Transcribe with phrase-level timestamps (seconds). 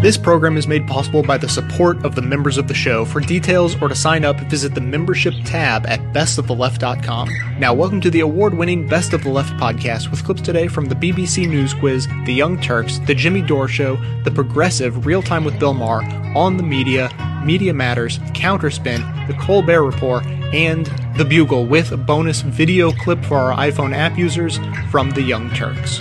[0.00, 3.04] This program is made possible by the support of the members of the show.
[3.04, 7.28] For details or to sign up, visit the membership tab at bestoftheleft.com.
[7.58, 10.84] Now, welcome to the award winning Best of the Left podcast with clips today from
[10.84, 15.42] the BBC News Quiz, The Young Turks, The Jimmy Dore Show, The Progressive, Real Time
[15.42, 16.04] with Bill Maher,
[16.36, 17.10] On the Media,
[17.44, 20.24] Media Matters, Counterspin, The Colbert Report,
[20.54, 20.86] and
[21.16, 24.60] The Bugle with a bonus video clip for our iPhone app users
[24.92, 26.00] from The Young Turks.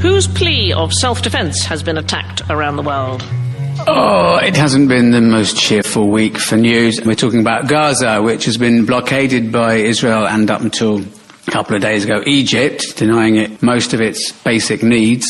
[0.00, 3.22] Whose plea of self defense has been attacked around the world?
[3.86, 7.00] Oh, it hasn't been the most cheerful week for news.
[7.04, 11.74] We're talking about Gaza, which has been blockaded by Israel and up until a couple
[11.74, 15.26] of days ago, Egypt, denying it most of its basic needs.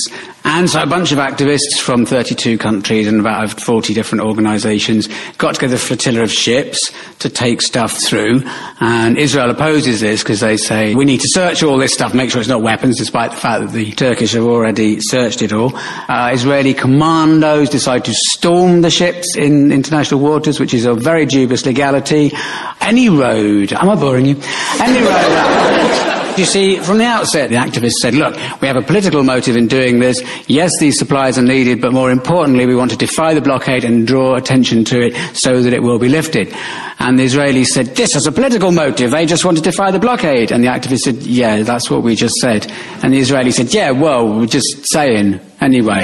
[0.51, 5.06] And so a bunch of activists from 32 countries and about 40 different organisations
[5.37, 8.43] got together a flotilla of ships to take stuff through.
[8.80, 12.30] And Israel opposes this because they say we need to search all this stuff, make
[12.30, 15.77] sure it's not weapons, despite the fact that the Turkish have already searched it all.
[15.77, 21.27] Uh, Israeli commandos decide to storm the ships in international waters, which is a very
[21.27, 22.33] dubious legality.
[22.81, 24.41] Any road, am I boring you?
[24.81, 26.17] Any road.
[26.39, 29.67] You see, from the outset, the activists said, look, we have a political motive in
[29.67, 30.22] doing this.
[30.47, 34.06] Yes, these supplies are needed, but more importantly, we want to defy the blockade and
[34.06, 36.55] draw attention to it so that it will be lifted.
[37.00, 39.11] And the Israelis said, this is a political motive.
[39.11, 40.53] They just want to defy the blockade.
[40.53, 42.70] And the activists said, yeah, that's what we just said.
[43.03, 46.03] And the Israelis said, yeah, well, we're just saying anyway.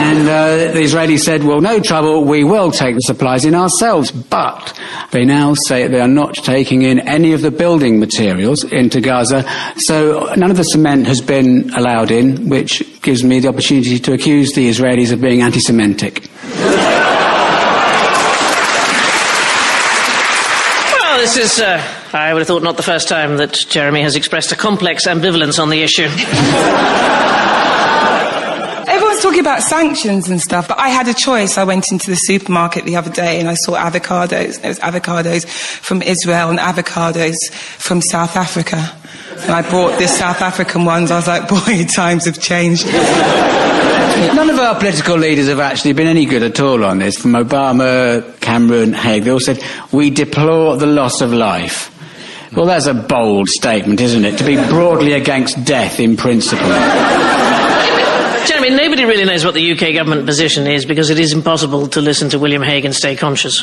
[0.00, 4.10] and uh, the Israelis said, well, no trouble, we will take the supplies in ourselves.
[4.10, 4.78] But
[5.10, 9.44] they now say they are not taking in any of the building materials into Gaza,
[9.76, 14.12] so none of the cement has been allowed in, which gives me the opportunity to
[14.12, 16.28] accuse the Israelis of being anti-Semitic.
[20.92, 21.82] Well, this is, uh,
[22.12, 25.60] I would have thought, not the first time that Jeremy has expressed a complex ambivalence
[25.60, 26.08] on the issue.
[29.20, 31.58] Talking about sanctions and stuff, but I had a choice.
[31.58, 34.60] I went into the supermarket the other day and I saw avocados.
[34.60, 38.96] There was avocados from Israel and avocados from South Africa.
[39.42, 41.10] And I bought the South African ones.
[41.10, 42.86] I was like, boy, times have changed.
[42.86, 47.18] None of our political leaders have actually been any good at all on this.
[47.18, 51.94] From Obama, Cameron, Hague, they all said, we deplore the loss of life.
[52.54, 54.38] Well, that's a bold statement, isn't it?
[54.38, 56.66] To be broadly against death in principle.
[58.46, 62.00] Jeremy, nobody really knows what the UK government position is because it is impossible to
[62.00, 63.62] listen to William Hague and stay conscious.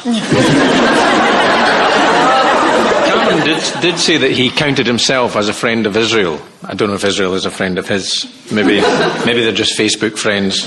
[3.07, 6.39] Cameron did, did say that he counted himself as a friend of Israel.
[6.63, 8.25] I don't know if Israel is a friend of his.
[8.51, 8.81] Maybe,
[9.25, 10.65] maybe they're just Facebook friends.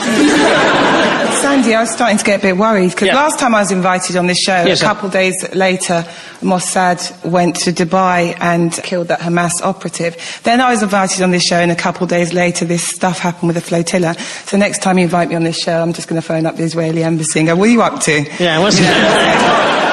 [1.40, 3.16] Sandy, I was starting to get a bit worried because Yeah.
[3.16, 6.04] last time I was invited on this show, Yes, a couple of days later,
[6.42, 10.16] Mossad went to Dubai and killed that Hamas operative.
[10.42, 13.18] Then I was invited on this show, and a couple of days later, this stuff
[13.18, 14.14] happened with a flotilla.
[14.46, 16.56] So next time you invite me on this show, I'm just going to phone up
[16.56, 18.78] the Israeli embassy and go, "What are you up to?" Yeah, what's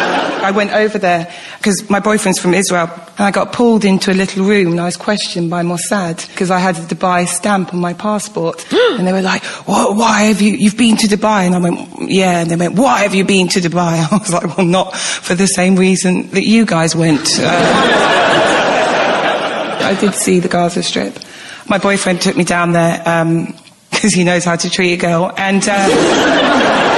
[0.47, 4.15] I went over there because my boyfriend's from Israel and I got pulled into a
[4.15, 7.81] little room and I was questioned by Mossad because I had a Dubai stamp on
[7.81, 11.47] my passport and they were like, what, why have you, you've been to Dubai?
[11.47, 12.39] And I went, yeah.
[12.39, 14.07] And they went, why have you been to Dubai?
[14.11, 17.27] I was like, well, not for the same reason that you guys went.
[17.37, 17.49] Uh,
[19.83, 21.19] I did see the Gaza Strip.
[21.67, 22.99] My boyfriend took me down there
[23.91, 25.61] because he knows how to treat a girl and...
[25.67, 26.96] Uh,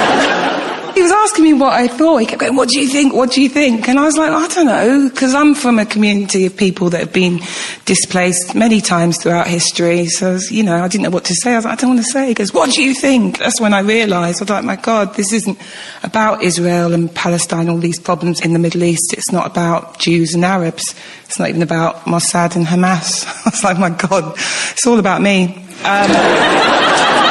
[0.99, 2.17] he was asking me what I thought.
[2.17, 3.13] He kept going, What do you think?
[3.13, 3.87] What do you think?
[3.87, 6.99] And I was like, I don't know, because I'm from a community of people that
[6.99, 7.39] have been
[7.85, 10.07] displaced many times throughout history.
[10.07, 11.53] So, was, you know, I didn't know what to say.
[11.53, 12.27] I was like, I don't want to say.
[12.27, 13.37] He goes, What do you think?
[13.37, 14.41] That's when I realised.
[14.41, 15.57] I was like, My God, this isn't
[16.03, 19.13] about Israel and Palestine, all these problems in the Middle East.
[19.13, 20.95] It's not about Jews and Arabs.
[21.27, 23.25] It's not even about Mossad and Hamas.
[23.45, 25.65] I was like, My God, it's all about me.
[25.85, 27.25] Um,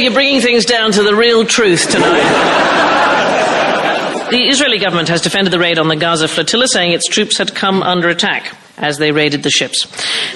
[0.00, 2.22] You're bringing things down to the real truth tonight.
[4.30, 7.54] The Israeli government has defended the raid on the Gaza flotilla, saying its troops had
[7.54, 9.86] come under attack as they raided the ships.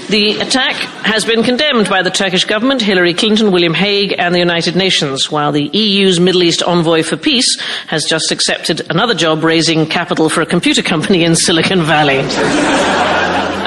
[0.09, 0.75] The attack
[1.05, 5.31] has been condemned by the Turkish government, Hillary Clinton, William Hague, and the United Nations,
[5.31, 10.29] while the EU's Middle East envoy for peace has just accepted another job raising capital
[10.29, 13.26] for a computer company in Silicon Valley.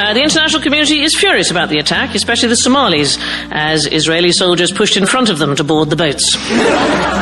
[0.09, 3.19] Uh, the international community is furious about the attack, especially the Somalis,
[3.51, 6.35] as Israeli soldiers pushed in front of them to board the boats.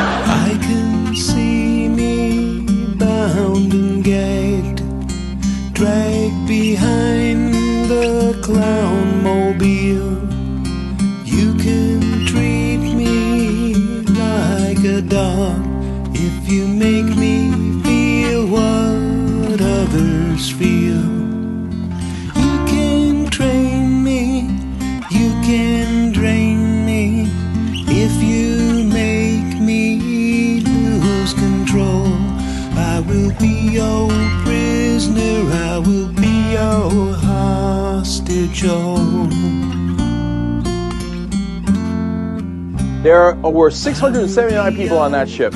[43.02, 45.54] There were 679 people on that ship.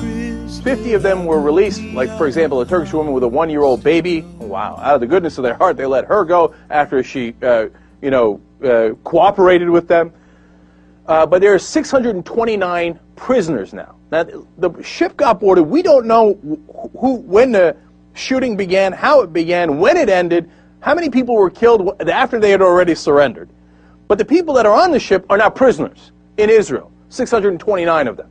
[0.62, 3.62] 50 of them were released, like, for example, a Turkish woman with a one year
[3.62, 4.20] old baby.
[4.38, 7.66] Wow, out of the goodness of their heart, they let her go after she, uh,
[8.00, 10.12] you know, uh, cooperated with them.
[11.06, 13.96] Uh, but there are 629 prisoners now.
[14.12, 14.22] Now,
[14.58, 15.66] the ship got boarded.
[15.66, 16.34] We don't know
[16.96, 17.76] who, when the
[18.14, 20.48] shooting began, how it began, when it ended,
[20.78, 23.50] how many people were killed after they had already surrendered.
[24.06, 28.16] But the people that are on the ship are now prisoners in Israel, 629 of
[28.16, 28.30] them.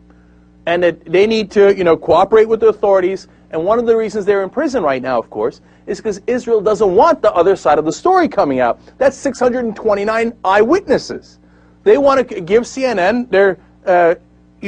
[0.65, 3.27] And that they need to, you know, cooperate with the authorities.
[3.51, 6.61] And one of the reasons they're in prison right now, of course, is because Israel
[6.61, 8.79] doesn't want the other side of the story coming out.
[8.97, 11.39] That's 629 eyewitnesses.
[11.83, 14.15] They want to give CNN their uh,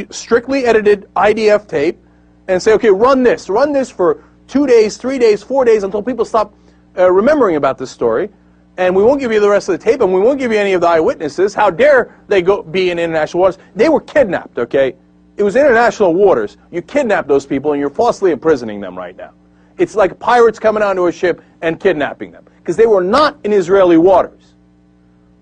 [0.10, 2.00] strictly edited IDF tape
[2.48, 6.02] and say, okay, run this, run this for two days, three days, four days until
[6.02, 6.54] people stop
[6.98, 8.30] uh, remembering about this story.
[8.78, 10.58] And we won't give you the rest of the tape, and we won't give you
[10.58, 11.54] any of the eyewitnesses.
[11.54, 13.60] How dare they go be in international waters?
[13.76, 14.58] They were kidnapped.
[14.58, 14.96] Okay,
[15.38, 16.58] it was international waters.
[16.72, 19.32] You kidnapped those people, and you're falsely imprisoning them right now.
[19.78, 23.54] It's like pirates coming onto a ship and kidnapping them because they were not in
[23.54, 24.54] Israeli waters.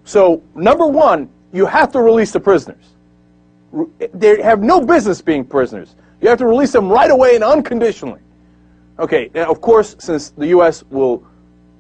[0.04, 2.86] So number one, you have to release the prisoners.
[4.14, 5.96] They have no business being prisoners.
[6.22, 8.22] You have to release them right away and unconditionally.
[9.00, 10.84] Okay, now of course, since the U.S.
[10.90, 11.24] will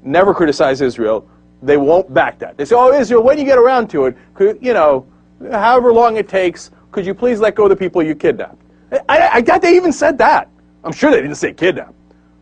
[0.03, 1.27] never criticize Israel,
[1.61, 2.57] they won't back that.
[2.57, 5.05] They say, oh, Israel, when you get around to it, could, you know,
[5.51, 8.61] however long it takes, could you please let go of the people you kidnapped?
[9.07, 10.49] I, I doubt they even said that.
[10.83, 11.93] I'm sure they didn't say kidnap.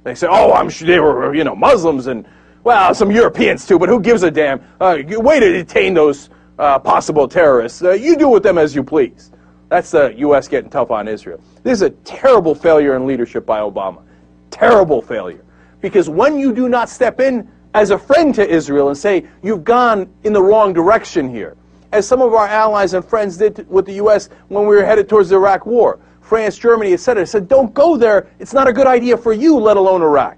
[0.04, 2.25] They said, oh, I'm sure they were, you know, Muslims and,
[2.63, 4.62] well, some Europeans too, but who gives a damn?
[4.80, 7.83] Uh, way to detain those uh, possible terrorists.
[7.83, 9.31] Uh, you do with them as you please.
[9.69, 10.48] That's the U.S.
[10.48, 11.39] getting tough on Israel.
[11.63, 14.01] This is a terrible failure in leadership by Obama.
[14.50, 15.45] Terrible failure.
[15.80, 19.63] Because when you do not step in as a friend to Israel and say, you've
[19.63, 21.56] gone in the wrong direction here,
[21.92, 24.30] as some of our allies and friends did with the U.S.
[24.48, 28.27] when we were headed towards the Iraq War, France, Germany, etc., said, don't go there.
[28.39, 30.38] It's not a good idea for you, let alone Iraq.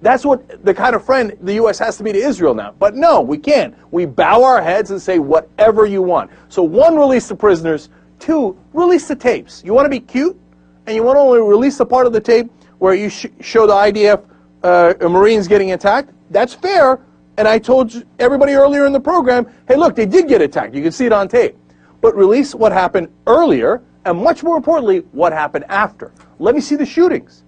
[0.00, 1.78] That's what the kind of friend the U.S.
[1.78, 2.72] has to be to Israel now.
[2.78, 3.74] But no, we can't.
[3.90, 6.30] We bow our heads and say whatever you want.
[6.48, 7.88] So one, release the prisoners.
[8.20, 9.62] Two, release the tapes.
[9.64, 10.38] You want to be cute,
[10.86, 13.66] and you want to only release the part of the tape where you sh- show
[13.66, 14.24] the IDF
[14.62, 16.10] uh, Marines getting attacked.
[16.30, 17.00] That's fair.
[17.36, 20.74] And I told everybody earlier in the program, hey, look, they did get attacked.
[20.74, 21.56] You can see it on tape.
[22.00, 26.12] But release what happened earlier, and much more importantly, what happened after.
[26.38, 27.44] Let me see the shootings.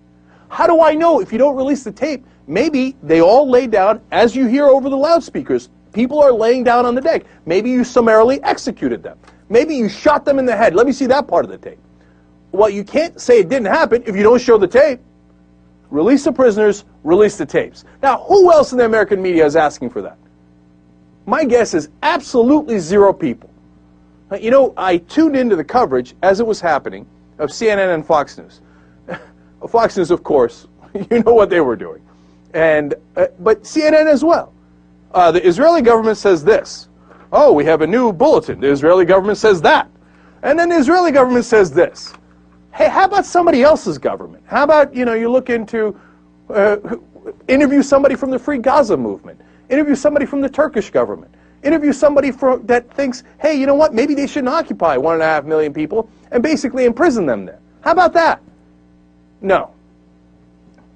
[0.49, 2.25] How do I know if you don't release the tape?
[2.47, 6.87] Maybe they all lay down, as you hear over the loudspeakers, people are laying down
[6.87, 7.25] on the deck.
[7.47, 9.19] Maybe you summarily executed them.
[9.49, 10.75] Maybe you shot them in the head.
[10.75, 11.79] Let me see that part of the tape.
[12.53, 15.00] Well, you can't say it didn't happen if you don't show the tape.
[15.91, 17.85] Release the prisoners, release the tapes.
[18.03, 20.17] Now, who else in the American media is asking for that?
[21.27, 23.51] My guess is absolutely zero people.
[24.41, 27.07] You know, I tuned into the coverage as it was happening
[27.39, 28.61] of CNN and Fox News.
[29.69, 30.69] Fox News, of course,
[31.11, 32.03] you know what they were doing,
[32.55, 34.53] and uh, but CNN as well.
[35.13, 36.89] Uh, the Israeli government says this.
[37.33, 38.61] Oh, we have a new bulletin.
[38.61, 39.89] The Israeli government says that,
[40.43, 42.13] and then the Israeli government says this.
[42.72, 44.44] Hey, how about somebody else's government?
[44.46, 45.98] How about, you know, you look into,
[46.48, 46.77] uh,
[47.48, 52.31] interview somebody from the Free Gaza movement, interview somebody from the Turkish government, interview somebody
[52.65, 55.72] that thinks, hey, you know what, maybe they shouldn't occupy one and a half million
[55.72, 57.58] people and basically imprison them there.
[57.82, 58.41] How about that?
[59.41, 59.72] No.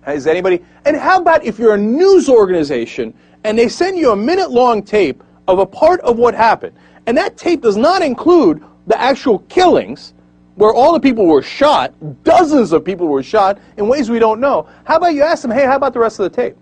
[0.07, 0.63] Is anybody?
[0.85, 4.83] And how about if you're a news organization and they send you a minute long
[4.83, 6.77] tape of a part of what happened,
[7.07, 10.13] and that tape does not include the actual killings,
[10.57, 11.93] where all the people were shot,
[12.23, 14.69] dozens of people were shot in ways we don't know.
[14.85, 16.57] How about you ask them, hey, how about the rest of the tape?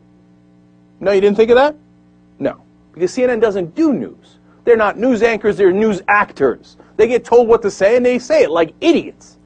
[1.01, 1.77] No, you didn't think of that?
[2.39, 2.63] No.
[2.93, 4.39] Because CNN doesn't do news.
[4.65, 6.77] They're not news anchors, they're news actors.
[6.97, 9.39] They get told what to say and they say it like idiots.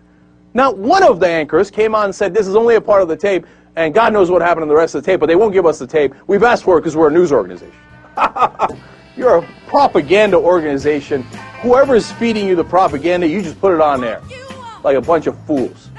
[0.52, 3.08] Now, one of the anchors came on and said, this is only a part of
[3.08, 5.36] the tape, and God knows what happened in the rest of the tape, but they
[5.36, 6.14] won't give us the tape.
[6.26, 7.76] We've asked for it because we're a news organization.
[9.16, 11.26] You're a propaganda organization.
[11.66, 14.22] Whoever is feeding you the propaganda, you just put it on there
[14.84, 15.90] like a bunch of fools.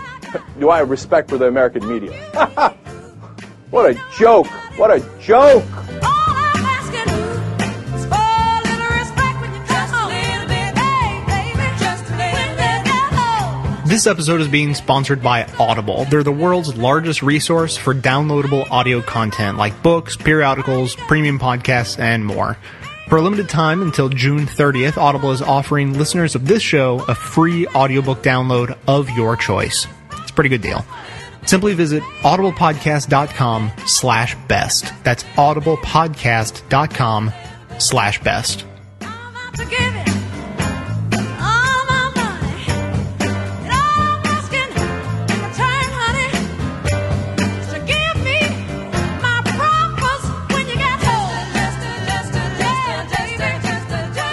[0.60, 2.12] Do I have respect for the American media?
[3.70, 4.46] what a joke!
[4.76, 5.64] What a joke!
[13.84, 16.04] This episode is being sponsored by Audible.
[16.04, 22.24] They're the world's largest resource for downloadable audio content like books, periodicals, premium podcasts, and
[22.24, 22.58] more.
[23.08, 27.14] For a limited time until June 30th, Audible is offering listeners of this show a
[27.14, 29.86] free audiobook download of your choice.
[30.10, 30.84] It's a pretty good deal.
[31.46, 34.92] Simply visit audiblepodcast.com slash best.
[35.04, 37.32] That's audiblepodcast.com
[37.78, 38.66] slash best.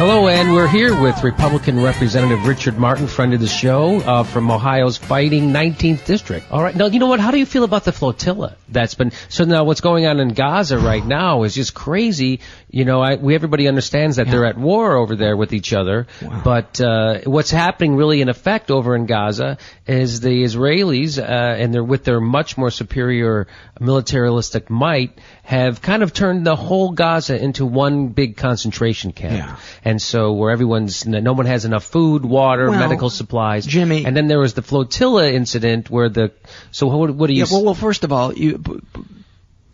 [0.05, 4.51] Hello, and we're here with Republican Representative Richard Martin, friend of the show, uh, from
[4.51, 6.45] Ohio's fighting 19th District.
[6.51, 7.21] All right, now you know what?
[7.21, 9.13] How do you feel about the flotilla that's been?
[9.29, 12.41] So now, what's going on in Gaza right now is just crazy.
[12.69, 16.07] You know, I, we everybody understands that they're at war over there with each other,
[16.43, 19.57] but uh, what's happening really in effect over in Gaza
[19.87, 23.47] is the Israelis, uh, and they're with their much more superior
[23.79, 29.33] militaristic might, have kind of turned the whole Gaza into one big concentration camp.
[29.33, 29.55] Yeah.
[29.83, 33.65] And so where everyone's, no one has enough food, water, Well, medical supplies.
[33.65, 36.31] Jimmy- And then there was the flotilla incident where the,
[36.71, 38.81] so what, what do you, Yeah, well, well, first of all, you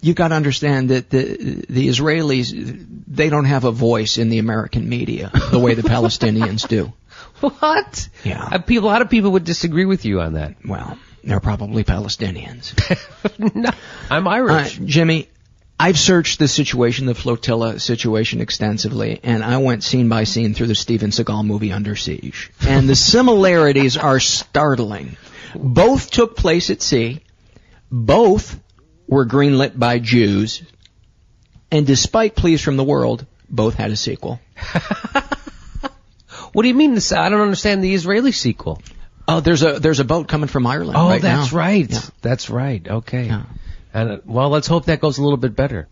[0.01, 4.38] you got to understand that the the Israelis they don't have a voice in the
[4.39, 6.93] American media the way the Palestinians do.
[7.41, 8.07] what?
[8.23, 8.43] Yeah.
[8.51, 10.55] Uh, people, a lot of people would disagree with you on that.
[10.65, 12.73] Well, they're probably Palestinians.
[13.55, 13.71] no,
[14.09, 14.79] I'm Uh, Irish.
[14.85, 15.27] Jimmy,
[15.81, 20.67] I've searched the situation, the flotilla situation extensively, and I went scene by scene through
[20.67, 22.51] the Steven Seagal movie Under Siege.
[22.67, 25.15] And the similarities are startling.
[25.55, 27.21] Both took place at sea.
[27.89, 28.59] Both
[29.07, 30.62] were greenlit by Jews.
[31.71, 34.39] And despite pleas from the world, both had a sequel.
[36.53, 36.95] what do you mean?
[36.95, 38.81] This, I don't understand the Israeli sequel.
[39.27, 41.57] Oh, there's a there's a boat coming from Ireland Oh, right that's now.
[41.57, 41.89] right.
[41.89, 42.00] Yeah.
[42.21, 42.86] That's right.
[42.88, 43.25] Okay.
[43.27, 43.43] Yeah.
[43.93, 45.88] And well, let's hope that goes a little bit better.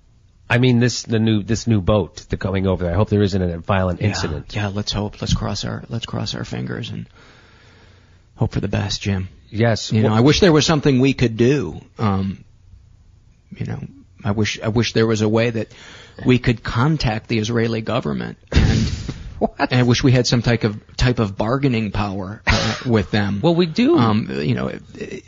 [0.50, 2.94] I mean, this the new this new boat the coming over there.
[2.94, 4.56] I hope there isn't a violent incident.
[4.56, 5.22] Yeah, let's hope.
[5.22, 7.08] Let's cross our let's cross our fingers and
[8.36, 9.30] hope for the best, Jim.
[9.50, 9.92] Yes.
[9.92, 11.82] You know, I wish there was something we could do.
[11.98, 12.44] Um,
[13.56, 13.80] you know,
[14.24, 15.72] I wish I wish there was a way that
[16.26, 18.92] we could contact the Israeli government and.
[19.60, 23.40] And I wish we had some type of type of bargaining power uh, with them.
[23.42, 23.98] Well, we do.
[23.98, 24.72] Um, you know,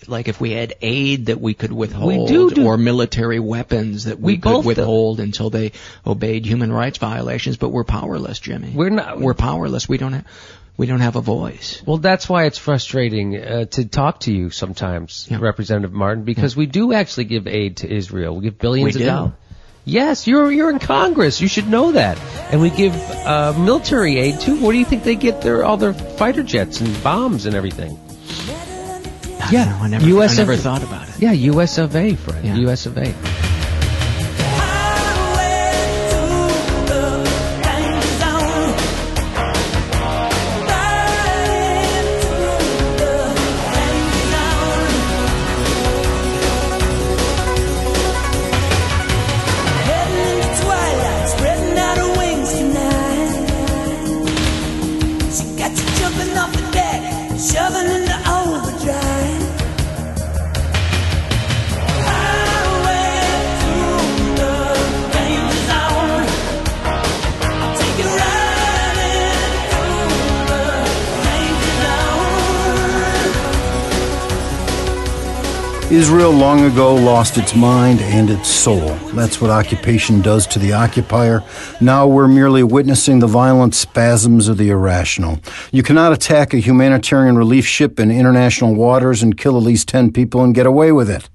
[0.07, 4.19] like if we had aid that we could withhold, do do- or military weapons that
[4.19, 4.67] we, We could both do.
[4.67, 5.71] withhold until they
[6.05, 7.57] obeyed human rights violations.
[7.57, 8.71] But we're powerless, Jimmy.
[8.75, 9.87] We're not- We're powerless.
[9.89, 10.25] We don't have.
[10.77, 11.83] We don't have a voice.
[11.85, 15.39] Well, that's why it's frustrating uh, to talk to you sometimes, Yeah.
[15.41, 18.37] Representative Martin, because we do actually give aid to Israel.
[18.37, 19.31] We give billions We of dollars.
[19.85, 21.41] Yes, you're you're in Congress.
[21.41, 22.17] You should know that.
[22.51, 22.93] And we give
[23.25, 24.61] uh, military aid too.
[24.61, 27.97] Where do you think they get their all their fighter jets and bombs and everything?
[29.51, 30.05] Yeah, No, I never.
[30.07, 31.19] US I never of- thought about it.
[31.19, 31.77] Yeah, U.S.
[31.79, 32.13] of A.
[32.15, 32.45] Fred.
[32.45, 32.55] Yeah.
[32.57, 32.85] U.S.
[32.85, 33.13] of A.
[76.19, 78.89] Israel long ago lost its mind and its soul.
[79.13, 81.41] That's what occupation does to the occupier.
[81.79, 85.39] Now we're merely witnessing the violent spasms of the irrational.
[85.71, 90.11] You cannot attack a humanitarian relief ship in international waters and kill at least 10
[90.11, 91.29] people and get away with it.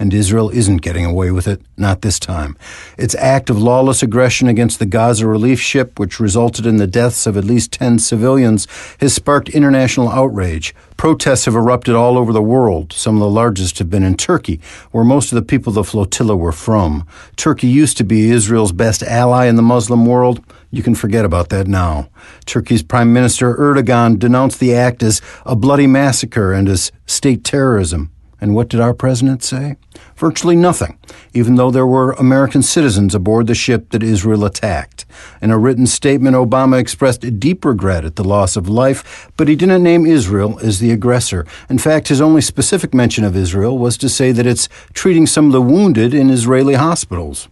[0.00, 2.56] And Israel isn't getting away with it, not this time.
[2.96, 7.26] Its act of lawless aggression against the Gaza relief ship, which resulted in the deaths
[7.26, 8.66] of at least 10 civilians,
[8.98, 10.74] has sparked international outrage.
[10.96, 12.94] Protests have erupted all over the world.
[12.94, 14.58] Some of the largest have been in Turkey,
[14.90, 17.06] where most of the people of the flotilla were from.
[17.36, 20.42] Turkey used to be Israel's best ally in the Muslim world.
[20.70, 22.08] You can forget about that now.
[22.46, 28.10] Turkey's Prime Minister Erdogan denounced the act as a bloody massacre and as state terrorism.
[28.40, 29.76] And what did our president say?
[30.16, 30.98] Virtually nothing,
[31.34, 35.04] even though there were American citizens aboard the ship that Israel attacked.
[35.42, 39.56] In a written statement, Obama expressed deep regret at the loss of life, but he
[39.56, 41.46] didn't name Israel as the aggressor.
[41.68, 45.46] In fact, his only specific mention of Israel was to say that it's treating some
[45.46, 47.48] of the wounded in Israeli hospitals.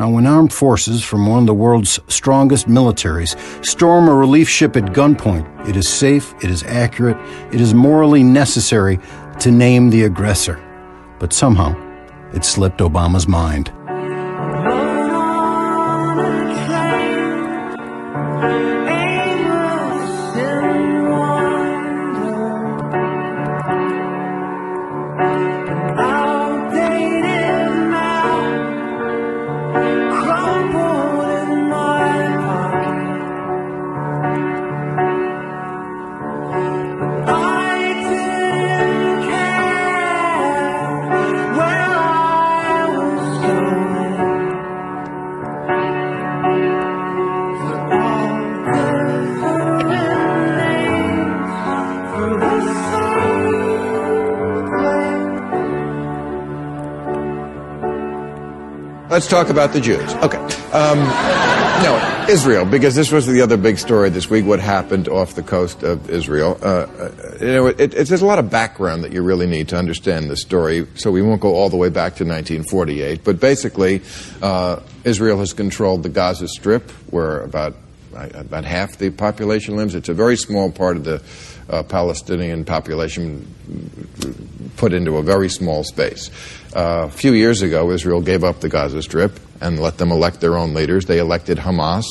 [0.00, 4.74] Now, when armed forces from one of the world's strongest militaries storm a relief ship
[4.74, 7.18] at gunpoint, it is safe, it is accurate,
[7.52, 8.98] it is morally necessary
[9.40, 10.62] to name the aggressor.
[11.18, 11.74] But somehow,
[12.34, 13.72] it slipped Obama's mind.
[59.20, 60.14] Let's talk about the Jews.
[60.14, 60.38] Okay.
[60.72, 60.98] Um,
[61.82, 64.46] no, Israel, because this was the other big story this week.
[64.46, 66.58] What happened off the coast of Israel?
[66.62, 69.68] Uh, uh, you know, it, it, there's a lot of background that you really need
[69.68, 70.86] to understand the story.
[70.94, 73.22] So we won't go all the way back to 1948.
[73.22, 74.00] But basically,
[74.40, 77.76] uh, Israel has controlled the Gaza Strip, where about
[78.14, 79.94] about half the population lives.
[79.94, 81.22] It's a very small part of the
[81.68, 83.46] uh, Palestinian population
[84.76, 86.30] put into a very small space.
[86.72, 90.56] A few years ago, Israel gave up the Gaza Strip and let them elect their
[90.56, 91.06] own leaders.
[91.06, 92.06] They elected Hamas,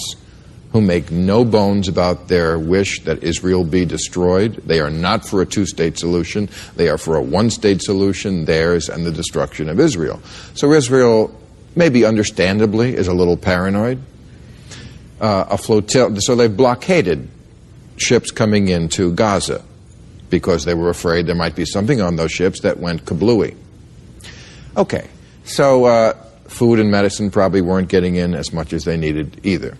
[0.74, 4.62] who make no bones about their wish that Israel be destroyed.
[4.66, 8.46] They are not for a two state solution, they are for a one state solution,
[8.46, 10.22] theirs and the destruction of Israel.
[10.56, 11.34] So Israel,
[11.75, 14.01] maybe understandably, is a little paranoid.
[15.22, 17.28] Uh, a flotilla, so they've blockaded
[17.98, 19.62] ships coming into Gaza
[20.30, 23.56] because they were afraid there might be something on those ships that went kablooey.
[24.78, 25.08] Okay,
[25.44, 26.14] so uh,
[26.48, 29.78] food and medicine probably weren't getting in as much as they needed either.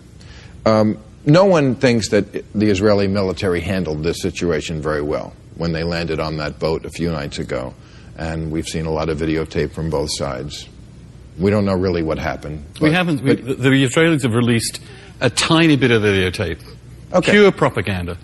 [0.66, 5.84] Um, no one thinks that the Israeli military handled this situation very well when they
[5.84, 7.74] landed on that boat a few nights ago,
[8.16, 10.68] and we've seen a lot of videotape from both sides.
[11.38, 12.64] We don't know really what happened.
[12.80, 13.22] We haven't.
[13.22, 14.80] We, the, the Israelis have released
[15.20, 16.60] a tiny bit of videotape.
[17.12, 17.32] Okay.
[17.32, 18.16] Pure propaganda.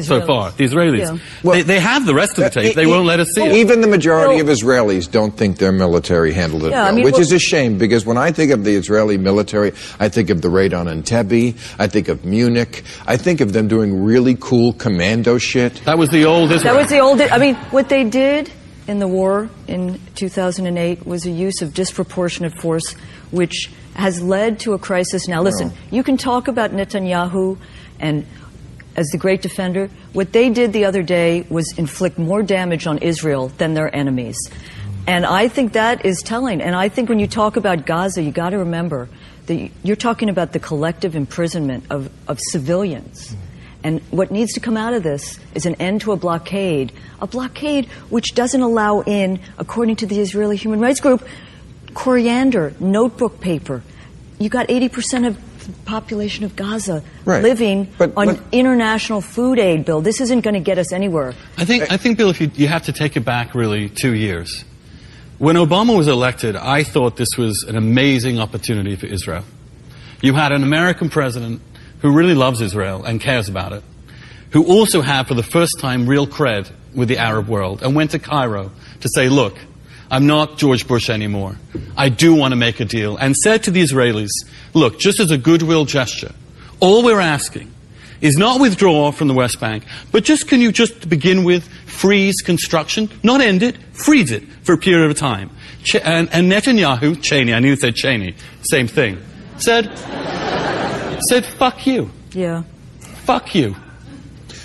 [0.00, 1.20] The So far, the Israelis.
[1.42, 1.52] Yeah.
[1.52, 2.74] they, they have the rest of the uh, tape.
[2.74, 3.54] They won't let us see it.
[3.56, 7.04] Even the majority of Israelis don't think their military handled it Yeah, I well, mean,
[7.04, 10.30] which well- is a shame because when I think of the Israeli military, I think
[10.30, 14.36] of the raid on Entebbe, I think of Munich, I think of them doing really
[14.38, 15.84] cool commando shit.
[15.84, 17.20] That was the old That was the old.
[17.20, 18.50] I mean, what they did
[18.88, 22.94] in the war in 2008 was a use of disproportionate force,
[23.30, 25.28] which has led to a crisis.
[25.28, 27.58] Now, listen, you can talk about Netanyahu
[28.00, 28.26] and
[28.96, 29.88] as the great defender.
[30.12, 34.38] What they did the other day was inflict more damage on Israel than their enemies.
[35.06, 36.60] And I think that is telling.
[36.60, 39.08] And I think when you talk about Gaza, you got to remember
[39.46, 43.34] that you're talking about the collective imprisonment of, of civilians.
[43.84, 47.26] And what needs to come out of this is an end to a blockade, a
[47.26, 51.26] blockade which doesn't allow in, according to the Israeli Human Rights Group,
[51.94, 53.82] coriander, notebook paper.
[54.38, 55.51] You got 80% of
[55.84, 57.42] population of Gaza Right.
[57.42, 60.00] living But- on but- international food aid bill.
[60.00, 61.34] This isn't going to get us anywhere.
[61.58, 64.14] I think, I think, Bill, if you, you have to take it back really two
[64.14, 64.64] years.
[65.38, 69.44] When Obama was elected, I thought this was an amazing opportunity for Israel.
[70.20, 71.60] You had an American president
[72.00, 73.82] who really loves Israel and cares about it,
[74.50, 78.12] who also had, for the first time, real cred with the Arab world and went
[78.12, 78.70] to Cairo
[79.00, 79.56] to say, look,
[80.12, 81.56] I'm not George Bush anymore.
[81.96, 83.16] I do want to make a deal.
[83.16, 84.28] And said to the Israelis,
[84.74, 86.32] look, just as a goodwill gesture,
[86.80, 87.72] all we're asking
[88.20, 92.42] is not withdraw from the West Bank, but just can you just begin with freeze
[92.42, 95.50] construction, not end it, freeze it for a period of time.
[95.82, 99.18] Ch- and, and Netanyahu, Cheney, I knew you said Cheney, same thing,
[99.56, 99.86] said,
[101.28, 102.62] said fuck you, Yeah.
[103.24, 103.74] fuck you.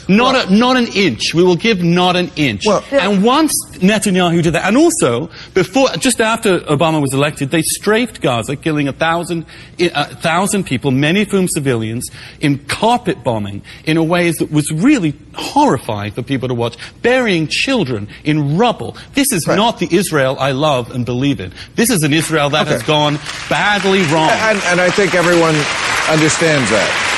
[0.08, 1.34] Not, a, not an inch.
[1.34, 2.66] We will give not an inch.
[3.02, 8.22] and once Netanyahu did that, and also before, just after Obama was elected, they strafed
[8.22, 9.46] Gaza, killing a thousand,
[9.80, 14.72] a thousand people, many of whom civilians, in carpet bombing in a way that was
[14.72, 18.96] really horrifying for people to watch, burying children in rubble.
[19.14, 21.54] This is not the Israel I love and believe in.
[21.76, 24.30] This is an Israel that has gone badly wrong.
[24.32, 25.56] And, and I think everyone
[26.10, 27.17] understands that.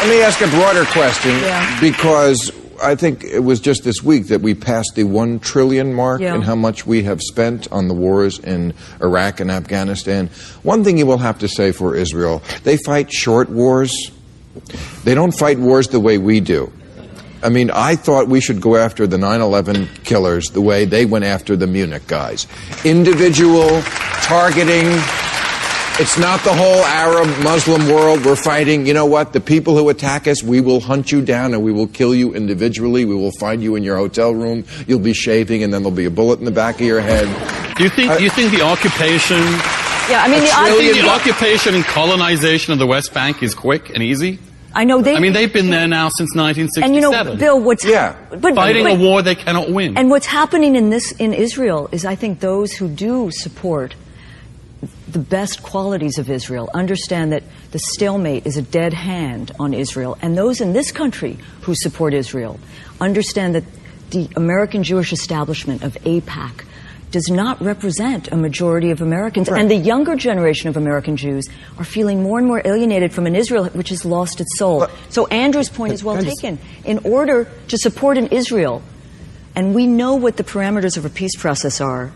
[0.00, 1.32] Let me ask a broader question
[1.80, 2.50] because
[2.82, 6.34] I think it was just this week that we passed the one trillion mark Yeah.
[6.36, 10.30] in how much we have spent on the wars in Iraq and Afghanistan.
[10.62, 14.10] One thing you will have to say for Israel, they fight short wars.
[15.04, 16.72] They don't fight wars the way we do.
[17.42, 21.04] I mean, I thought we should go after the 9 11 killers the way they
[21.04, 22.46] went after the Munich guys.
[22.84, 23.82] Individual,
[24.22, 24.88] targeting.
[26.00, 28.86] It's not the whole Arab Muslim world we're fighting.
[28.86, 29.34] You know what?
[29.34, 32.32] The people who attack us, we will hunt you down and we will kill you
[32.32, 33.04] individually.
[33.04, 34.64] We will find you in your hotel room.
[34.86, 37.26] You'll be shaving and then there'll be a bullet in the back of your head.
[37.76, 38.16] Do you think?
[38.16, 39.36] do you think the occupation?
[40.08, 43.42] Yeah, I mean, the you think the occupation- occupation and colonization of the West Bank
[43.42, 44.38] is quick and easy?
[44.74, 45.16] I know they.
[45.16, 46.82] I mean, they've been there now since 1967.
[46.82, 49.98] And you know, Bill, what's yeah, but, fighting but- a war they cannot win.
[49.98, 53.94] And what's happening in this in Israel is, I think, those who do support
[55.12, 57.42] the best qualities of Israel understand that
[57.72, 62.14] the stalemate is a dead hand on Israel, and those in this country who support
[62.14, 62.58] Israel
[63.00, 63.64] understand that
[64.10, 66.64] the American Jewish establishment of AIPAC
[67.10, 69.48] does not represent a majority of Americans.
[69.48, 73.34] And the younger generation of American Jews are feeling more and more alienated from an
[73.34, 74.86] Israel which has lost its soul.
[75.08, 76.58] so Andrew's point is well taken.
[76.84, 78.82] In order to support an Israel,
[79.54, 82.12] and we know what the parameters of a peace process are,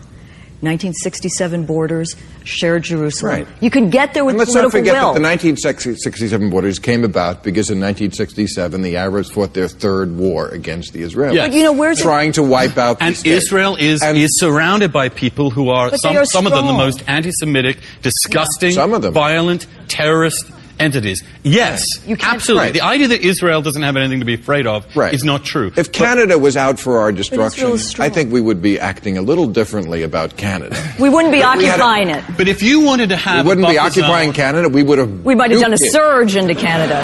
[0.61, 3.31] 1967 borders, shared Jerusalem.
[3.31, 3.47] Right.
[3.61, 5.13] You can get there with And let's political not forget will.
[5.13, 10.47] that the 1967 borders came about because in 1967 the Arabs fought their third war
[10.49, 11.33] against the Israelis.
[11.35, 11.49] Yes.
[11.49, 13.33] But you know, where's it- trying to wipe out And state.
[13.33, 17.03] Israel is, is surrounded by people who are, some, are some of them, the most
[17.07, 19.13] anti-Semitic, disgusting, Some of them.
[19.13, 20.45] violent, terrorist
[20.79, 21.23] entities.
[21.43, 21.85] Yes,
[22.21, 22.65] absolutely.
[22.67, 22.73] Right.
[22.73, 25.71] The idea that Israel doesn't have anything to be afraid of is not true.
[25.75, 29.47] If Canada was out for our destruction, I think we would be acting a little
[29.47, 30.75] differently about Canada.
[30.99, 32.23] we wouldn't be If we a- occupying it.
[32.37, 34.69] But if you wanted to have we wouldn't a be occupying zone- Canada.
[34.69, 35.23] We would have.
[35.25, 35.91] We might have done a nuked it.
[35.91, 36.99] surge into Canada.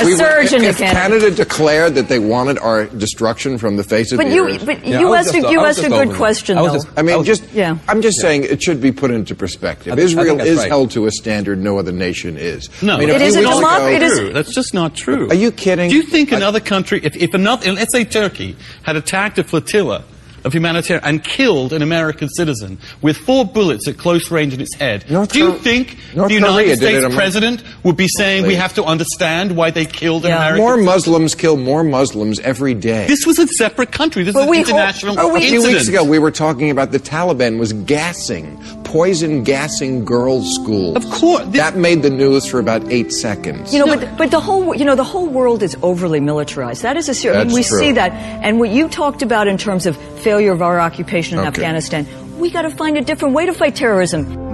[0.00, 1.00] A We would- surge into if Canada.
[1.00, 4.66] Canada declared that they wanted our destruction from the face of But the you- earth.
[4.66, 6.08] but Yeah, you I was asked a- just- you I was asked a just good
[6.08, 6.78] over- question, I was though.
[6.78, 7.42] just- I mean, I was- just.
[7.52, 7.76] Yeah.
[7.88, 9.94] I'm just saying it should be put into perspective.
[9.94, 10.68] Think- Israel is right.
[10.68, 12.68] held to a standard no other nation is.
[12.82, 14.32] No, I mean, a it few is a weeks democ- ago- it is- True.
[14.32, 15.28] That's just not true.
[15.28, 15.90] Are you kidding?
[15.90, 20.04] Do you think another country, if, if another, let's say Turkey, had attacked a flotilla
[20.44, 24.74] of humanitarian and killed an American citizen with four bullets at close range in its
[24.74, 28.74] head, do you think North the United Korea States president would be saying we have
[28.74, 33.06] to understand why they killed an American More Muslims kill more Muslims every day.
[33.06, 34.24] This was a separate country.
[34.24, 36.90] This But is an we- international Oh, a few weeks ago, we were talking about
[36.90, 38.56] the Taliban was gassing,
[38.92, 40.96] poison gassing girls' schools.
[40.96, 43.72] Of course, that made the news for about eight seconds.
[43.72, 46.82] You know, but but the whole you know the whole world is overly militarized.
[46.82, 47.44] That is a serious.
[47.44, 47.78] That's we true.
[47.78, 48.12] see that,
[48.44, 51.48] and what you talked about in terms of failure of our occupation in Okay.
[51.48, 52.06] Afghanistan,
[52.38, 54.51] we got to find a different way to fight terrorism.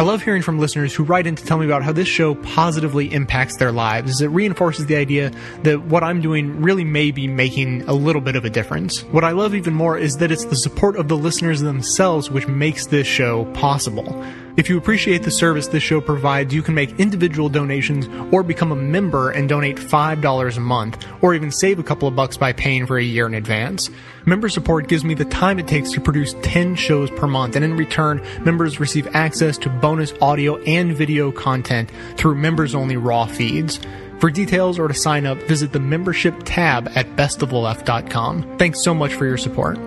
[0.00, 2.34] I love hearing from listeners who write in to tell me about how this show
[2.36, 5.30] positively impacts their lives, as it reinforces the idea
[5.62, 9.02] that what I'm doing really may be making a little bit of a difference.
[9.04, 12.48] What I love even more is that it's the support of the listeners themselves which
[12.48, 14.24] makes this show possible.
[14.56, 18.72] If you appreciate the service this show provides, you can make individual donations or become
[18.72, 22.54] a member and donate $5 a month, or even save a couple of bucks by
[22.54, 23.90] paying for a year in advance.
[24.30, 27.64] Member support gives me the time it takes to produce 10 shows per month, and
[27.64, 33.26] in return, members receive access to bonus audio and video content through members only raw
[33.26, 33.80] feeds.
[34.20, 38.56] For details or to sign up, visit the membership tab at bestoftheleft.com.
[38.56, 39.78] Thanks so much for your support.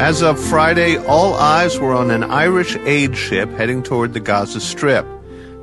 [0.00, 4.60] As of Friday, all eyes were on an Irish aid ship heading toward the Gaza
[4.60, 5.06] Strip.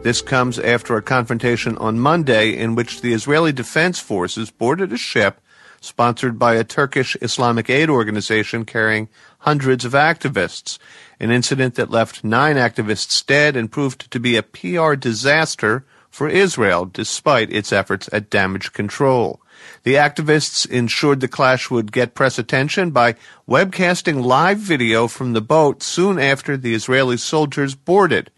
[0.04, 4.98] This comes after a confrontation on Monday in which the Israeli Defense Forces boarded a
[4.98, 5.42] ship
[5.82, 10.78] sponsored by a Turkish Islamic aid organization carrying hundreds of activists,
[11.20, 16.28] an incident that left nine activists dead and proved to be a PR disaster for
[16.30, 19.42] Israel despite its efforts at damage control.
[19.84, 23.16] The activists ensured the clash would get press attention by
[23.48, 28.32] webcasting live video from the boat soon after the Israeli soldiers boarded.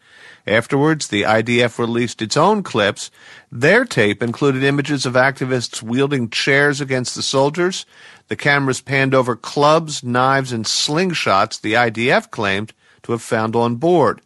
[0.48, 3.12] Afterwards, the IDF released its own clips.
[3.52, 7.86] Their tape included images of activists wielding chairs against the soldiers.
[8.28, 12.74] The cameras panned over clubs, knives, and slingshots the IDF claimed
[13.04, 14.22] to have found on board.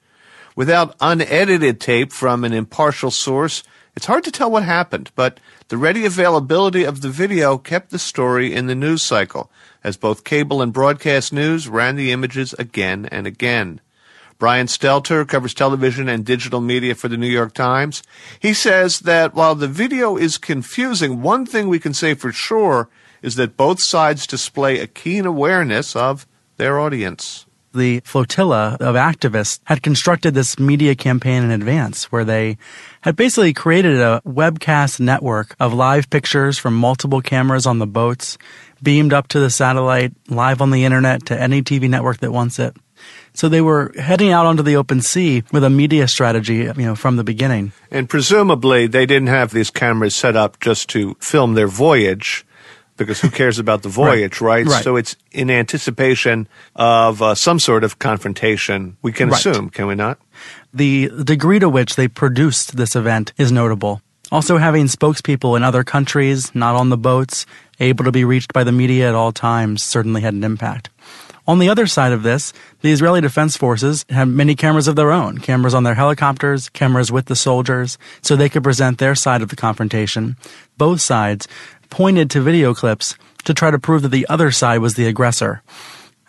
[0.56, 3.64] Without unedited tape from an impartial source,
[3.96, 8.00] it's hard to tell what happened, but the ready availability of the video kept the
[8.00, 9.52] story in the news cycle,
[9.84, 13.82] as both cable and broadcast news ran the images again and again.
[14.38, 18.04] Brian Stelter covers television and digital media for the New York Times.
[18.40, 22.90] He says that while the video is confusing, one thing we can say for sure
[23.22, 27.46] is that both sides display a keen awareness of their audience.
[27.74, 32.58] the flotilla of activists had constructed this media campaign in advance where they
[33.02, 38.38] had basically created a webcast network of live pictures from multiple cameras on the boats,
[38.82, 42.60] beamed up to the satellite, live on the internet to any TV network that wants
[42.60, 42.76] it.
[43.34, 46.96] So they were heading out onto the open sea with a media strategy, you know,
[46.96, 47.72] from the beginning.
[47.90, 52.46] And presumably they didn't have these cameras set up just to film their voyage,
[52.96, 54.66] because who cares about the voyage, right?
[54.68, 54.84] Right.
[54.84, 59.44] So it's in anticipation of uh, some sort of confrontation, we can Right.
[59.44, 60.20] assume, can we not?
[60.74, 64.02] The degree to which they produced this event is notable.
[64.32, 67.46] Also, having spokespeople in other countries, not on the boats,
[67.80, 70.90] able to be reached by the media at all times, certainly had an impact.
[71.46, 75.12] On the other side of this, the Israeli Defense Forces had many cameras of their
[75.12, 79.42] own cameras on their helicopters, cameras with the soldiers, so they could present their side
[79.42, 80.38] of the confrontation.
[80.78, 81.48] Both sides
[81.90, 85.62] pointed to video clips to try to prove that the other side was the aggressor.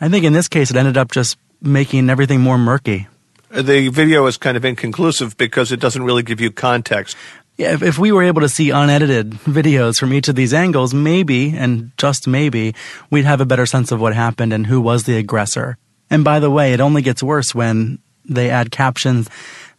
[0.00, 3.06] I think in this case, it ended up just making everything more murky.
[3.50, 7.16] The video is kind of inconclusive because it doesn't really give you context.
[7.56, 10.92] Yeah, if, if we were able to see unedited videos from each of these angles,
[10.92, 12.74] maybe, and just maybe,
[13.10, 15.76] we'd have a better sense of what happened and who was the aggressor.
[16.10, 19.28] And by the way, it only gets worse when They add captions.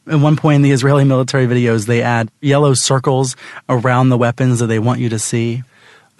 [0.08, 3.36] At one point in the Israeli military videos, they add yellow circles
[3.68, 5.64] around the weapons that they want you to see.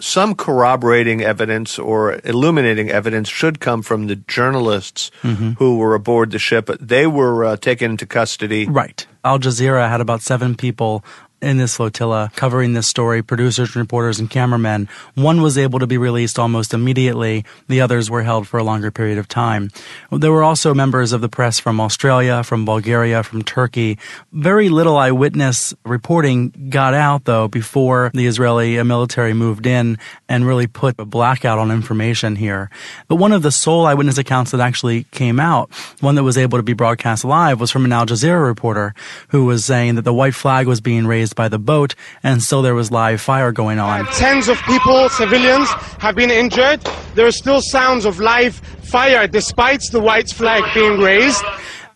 [0.00, 5.56] Some corroborating evidence or illuminating evidence should come from the journalists Mhm.
[5.58, 6.68] who were aboard the ship.
[6.80, 8.66] They were uh, taken into custody.
[8.66, 9.06] Right.
[9.24, 11.02] Al Jazeera had about seven people
[11.46, 14.88] in this flotilla covering this story producers, reporters, and cameramen.
[15.14, 18.90] One was able to be released almost immediately, the others were held for a longer
[18.90, 19.70] period of time.
[20.10, 23.96] There were also members of the press from Australia, from Bulgaria, from Turkey.
[24.32, 30.66] Very little eyewitness reporting got out, though, before the Israeli military moved in and really
[30.66, 32.70] put a blackout on information here.
[33.06, 36.58] But one of the sole eyewitness accounts that actually came out, one that was able
[36.58, 38.94] to be broadcast live, was from an Al Jazeera reporter
[39.28, 41.94] who was saying that the white flag was being raised by the boat
[42.24, 44.06] and so there was live fire going on.
[44.06, 45.68] Tens of people, civilians,
[46.00, 46.80] have been injured.
[47.14, 51.44] There are still sounds of live fire despite the white flag being raised.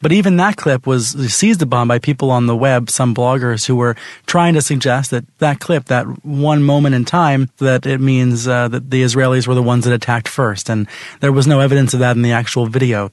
[0.03, 3.77] But even that clip was seized upon by people on the web, some bloggers who
[3.77, 8.49] were trying to suggest that that clip, that one moment in time, that it means
[8.49, 10.71] uh, that the Israelis were the ones that attacked first.
[10.71, 10.89] And
[11.21, 13.13] there was no evidence of that in the actual video.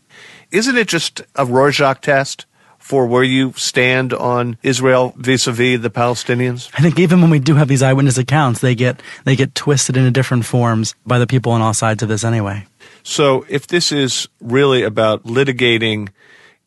[0.52, 2.46] Isn't it just a Rorschach test
[2.88, 6.70] for where you stand on Israel vis-a-vis the Palestinians?
[6.74, 9.98] I think even when we do have these eyewitness accounts, they get they get twisted
[9.98, 12.66] into different forms by the people on all sides of this anyway.
[13.04, 16.10] So if this is really about litigating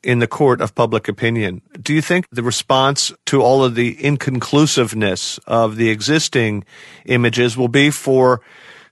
[0.03, 3.97] in the court of public opinion, do you think the response to all of the
[4.05, 6.65] inconclusiveness of the existing
[7.07, 8.43] images will be for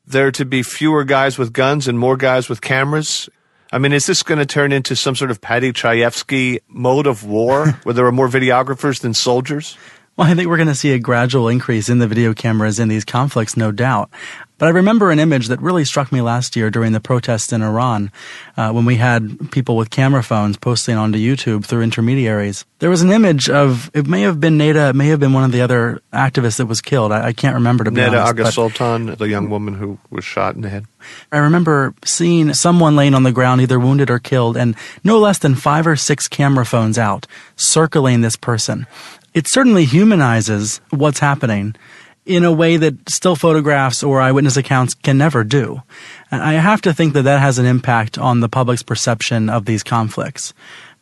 [0.07, 3.29] there to be fewer guys with guns and more guys with cameras?
[3.71, 7.25] I mean, is this going to turn into some sort of Paddy Chayefsky mode of
[7.25, 9.77] war where there are more videographers than soldiers?
[10.17, 12.89] Well, I think we're going to see a gradual increase in the video cameras in
[12.89, 14.11] these conflicts, no doubt.
[14.59, 17.63] But I remember an image that really struck me last year during the protests in
[17.63, 18.11] Iran,
[18.57, 22.65] uh, when we had people with camera phones posting onto YouTube through intermediaries.
[22.81, 25.45] There was an image of, it may have been Neda, it may have been one
[25.45, 27.13] of the other activists that was killed.
[27.13, 28.29] I, I can't remember to be Neda honest.
[28.29, 30.87] Aga Sultan, the young woman who was shot in the head.
[31.31, 35.39] I remember seeing someone laying on the ground, either wounded or killed, and no less
[35.39, 38.87] than five or six camera phones out, circling this person.
[39.35, 41.77] It certainly humanizes what's happening
[42.29, 45.83] in a way that still photographs or eyewitness accounts can never do.
[46.31, 49.65] And I have to think that that has an impact on the public's perception of
[49.65, 50.53] these conflicts.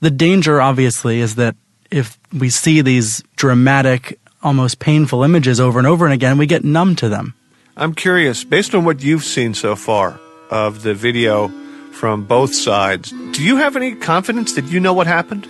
[0.00, 1.56] The danger, obviously, is that
[1.90, 6.64] if we see these dramatic, almost painful images over and over and again, we get
[6.64, 7.34] numb to them.
[7.76, 11.48] I'm curious, based on what you've seen so far of the video
[11.90, 15.46] from both sides, do you have any confidence that you know what happened?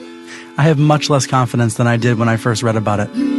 [0.57, 3.36] I have much less confidence than I did when I first read about it.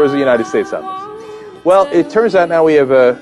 [0.00, 1.62] Where's the United States on this?
[1.62, 3.20] Well, it turns out now we have a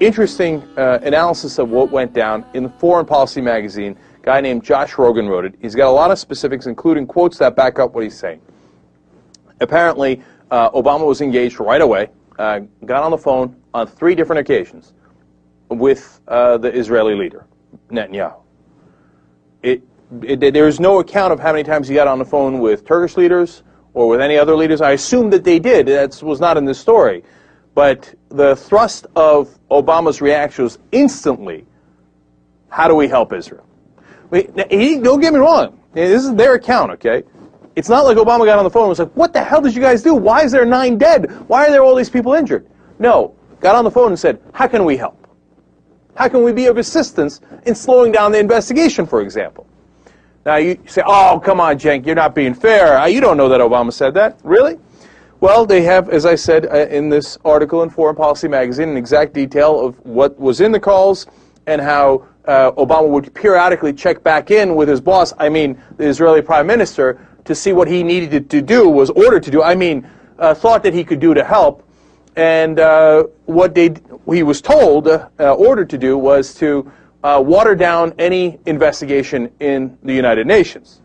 [0.00, 3.96] interesting uh, analysis of what went down in the Foreign Policy magazine.
[4.20, 5.54] A guy named Josh Rogin wrote it.
[5.60, 8.40] He's got a lot of specifics, including quotes that back up what he's saying.
[9.60, 12.08] Apparently, uh, Obama was engaged right away,
[12.40, 14.94] uh, got on the phone on three different occasions
[15.68, 17.46] with uh, the Israeli leader,
[17.92, 18.40] Netanyahu.
[19.62, 19.82] It,
[20.22, 22.84] it, there is no account of how many times he got on the phone with
[22.84, 23.62] Turkish leaders
[23.98, 24.80] or with any other leaders.
[24.80, 25.86] I assume that they did.
[25.86, 27.24] That was not in this story.
[27.74, 31.66] But the thrust of Obama's reaction was instantly,
[32.68, 33.66] how do we help Israel?
[34.30, 35.80] Now, he, don't get me wrong.
[35.94, 37.24] This is their account, okay?
[37.74, 39.74] It's not like Obama got on the phone and was like, what the hell did
[39.74, 40.14] you guys do?
[40.14, 41.32] Why is there nine dead?
[41.48, 42.68] Why are there all these people injured?
[43.00, 45.26] No, got on the phone and said, how can we help?
[46.14, 49.67] How can we be of assistance in slowing down the investigation, for example?
[50.48, 52.96] Now you say, oh, come on, Cenk, you're not being fair.
[52.96, 54.38] Uh, You don't know that Obama said that.
[54.42, 54.78] Really?
[55.40, 58.96] Well, they have, as I said uh, in this article in Foreign Policy magazine, an
[58.96, 61.26] exact detail of what was in the calls
[61.66, 66.06] and how uh, Obama would periodically check back in with his boss, I mean, the
[66.06, 69.74] Israeli prime minister, to see what he needed to do, was ordered to do, I
[69.74, 70.08] mean,
[70.38, 71.86] uh, thought that he could do to help.
[72.36, 73.96] And uh, what they,
[74.32, 76.90] he was told, uh, ordered to do, was to
[77.22, 81.02] uh, water down any investigation in the United Nations.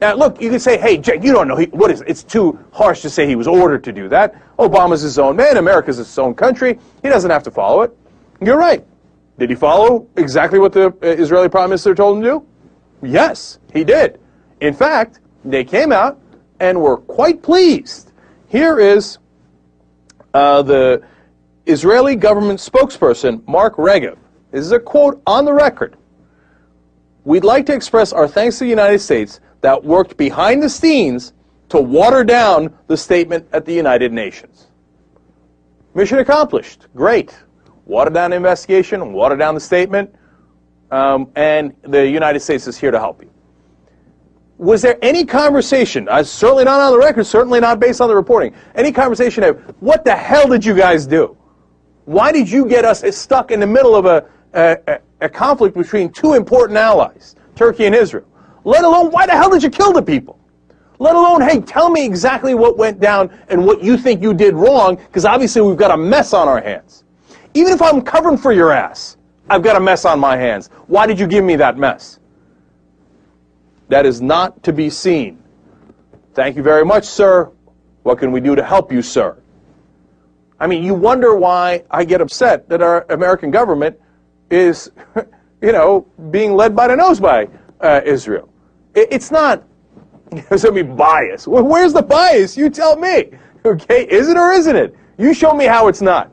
[0.00, 1.56] Now, look, you can say, hey, Cenk, you don't know.
[1.56, 2.08] He, what is it?
[2.08, 4.34] It's too harsh to say he was ordered to do that.
[4.56, 5.58] Obama's his own man.
[5.58, 6.78] America's his own country.
[7.02, 7.96] He doesn't have to follow it.
[8.40, 8.84] You're right.
[9.38, 12.46] Did he follow exactly what the uh, Israeli Prime Minister told him to do?
[13.02, 14.20] Yes, he did.
[14.60, 16.20] In fact, they came out
[16.60, 18.12] and were quite pleased.
[18.48, 19.18] Here is
[20.34, 21.02] uh, the
[21.66, 24.16] Israeli government spokesperson, Mark Regev.
[24.50, 25.96] This is a quote on the record.
[27.24, 31.32] We'd like to express our thanks to the United States that worked behind the scenes
[31.68, 34.68] to water down the statement at the United Nations.
[35.94, 36.86] Mission accomplished.
[36.94, 37.36] Great.
[37.84, 40.14] Water down the investigation, water down the statement,
[40.90, 43.30] um, and the United States is here to help you.
[44.58, 48.14] Was there any conversation, uh, certainly not on the record, certainly not based on the
[48.14, 51.36] reporting, any conversation of what the hell did you guys do?
[52.04, 56.10] Why did you get us stuck in the middle of a, a, a conflict between
[56.10, 58.26] two important allies, Turkey and Israel?
[58.64, 60.38] Let alone, why the hell did you kill the people?
[60.98, 64.54] Let alone, hey, tell me exactly what went down and what you think you did
[64.54, 67.04] wrong, because obviously we've got a mess on our hands.
[67.54, 69.16] Even if I'm covering for your ass,
[69.48, 70.68] I've got a mess on my hands.
[70.86, 72.20] Why did you give me that mess?
[73.88, 75.42] That is not to be seen.
[76.34, 77.50] Thank you very much, sir.
[78.02, 79.36] What can we do to help you, sir?
[80.60, 83.98] I mean, you wonder why I get upset that our American government
[84.50, 84.90] is,
[85.62, 87.48] you know, being led by the nose by
[87.80, 88.48] uh, Israel.
[88.94, 89.62] It, it's not,
[90.30, 91.46] there's going to be bias.
[91.46, 92.56] Well, where's the bias?
[92.56, 93.30] You tell me.
[93.62, 94.96] Okay, is it or isn't it?
[95.18, 96.32] You show me how it's not.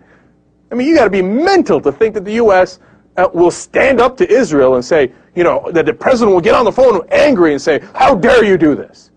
[0.72, 2.80] I mean, you got to be mental to think that the U.S.
[3.18, 6.56] Uh, will stand up to Israel and say, you know, that the president will get
[6.56, 9.12] on the phone angry and say, how dare you do this?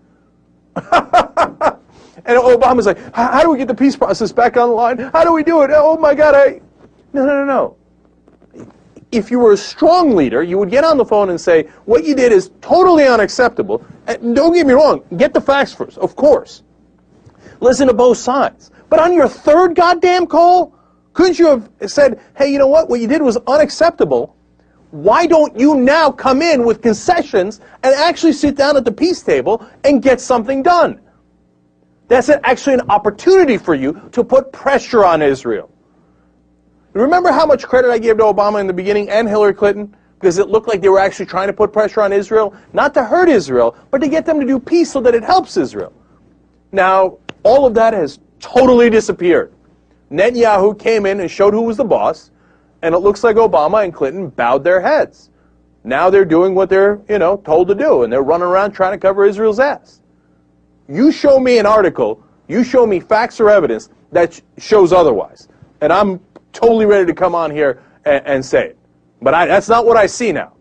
[2.25, 4.97] And Obama's like, how do we get the peace process back online?
[4.99, 5.71] How do we do it?
[5.73, 6.61] Oh my God, I.
[7.13, 7.77] No, no, no, no.
[9.11, 12.05] If you were a strong leader, you would get on the phone and say, what
[12.05, 13.85] you did is totally unacceptable.
[14.07, 16.63] And don't get me wrong, get the facts first, of course.
[17.59, 18.71] Listen to both sides.
[18.89, 20.73] But on your third goddamn call,
[21.13, 22.89] couldn't you have said, hey, you know what?
[22.89, 24.35] What you did was unacceptable.
[24.91, 29.21] Why don't you now come in with concessions and actually sit down at the peace
[29.21, 30.99] table and get something done?
[32.07, 35.70] That's actually an opportunity for you to put pressure on Israel.
[36.93, 39.95] Remember how much credit I gave to Obama in the beginning and Hillary Clinton?
[40.19, 43.03] Because it looked like they were actually trying to put pressure on Israel, not to
[43.03, 45.93] hurt Israel, but to get them to do peace so that it helps Israel.
[46.71, 49.53] Now, all of that has totally disappeared.
[50.11, 52.31] Netanyahu came in and showed who was the boss,
[52.81, 55.29] and it looks like Obama and Clinton bowed their heads.
[55.83, 58.91] Now they're doing what they're, you know, told to do, and they're running around trying
[58.91, 60.01] to cover Israel's ass.
[60.87, 65.47] You show me an article, you show me facts or evidence that sh- shows otherwise.
[65.79, 66.19] And I'm
[66.53, 68.77] totally ready to come on here and, and say it.
[69.21, 70.53] But I, that's not what I see now.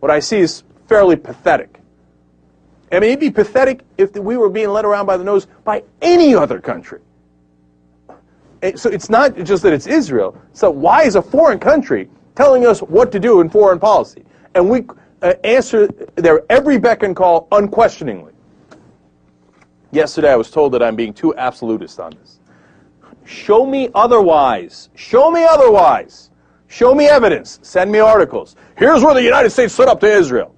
[0.00, 1.80] What I see is fairly pathetic.
[2.90, 5.82] I mean, it'd be pathetic if we were being led around by the nose by
[6.00, 7.00] any other country.
[8.74, 10.40] So it's not just that it's Israel.
[10.52, 14.24] So why is a foreign country telling us what to do in foreign policy?
[14.54, 14.84] And we
[15.22, 18.32] uh, answer their every beck and call unquestioningly.
[19.90, 22.37] Yesterday I was told that I'm being too absolutist on this.
[23.28, 24.88] Show me otherwise.
[24.94, 26.30] Show me otherwise.
[26.66, 27.58] Show me evidence.
[27.60, 28.56] Send me articles.
[28.78, 30.54] Here's where the United States stood up to Israel.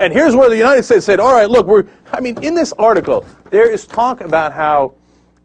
[0.00, 2.72] And here's where the United States said, all right, look, we're, I mean, in this
[2.72, 4.94] article, there is talk about how,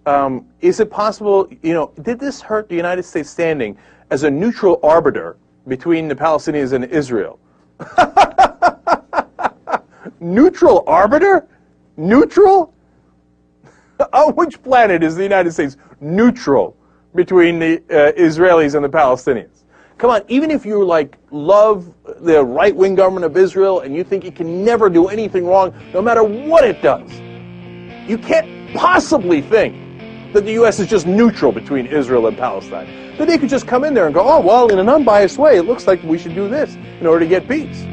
[0.07, 3.77] um, is it possible, you know, did this hurt the United States standing
[4.09, 5.37] as a neutral arbiter
[5.67, 7.39] between the Palestinians and Israel?
[10.19, 11.47] neutral arbiter?
[11.97, 12.73] Neutral?
[14.13, 16.77] on which planet is the United States neutral
[17.15, 19.63] between the uh, Israelis and the Palestinians?
[19.97, 21.91] Come on, even if you like love
[22.21, 26.03] the right-wing government of Israel and you think it can never do anything wrong, no
[26.03, 27.11] matter what it does,
[28.07, 30.79] you can't possibly think that the U.S.
[30.79, 33.15] is just neutral between Israel and Palestine.
[33.17, 35.57] That they could just come in there and go, oh, well, in an unbiased way,
[35.57, 37.83] it looks like we should do this in order to get peace.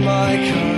[0.00, 0.71] My kind.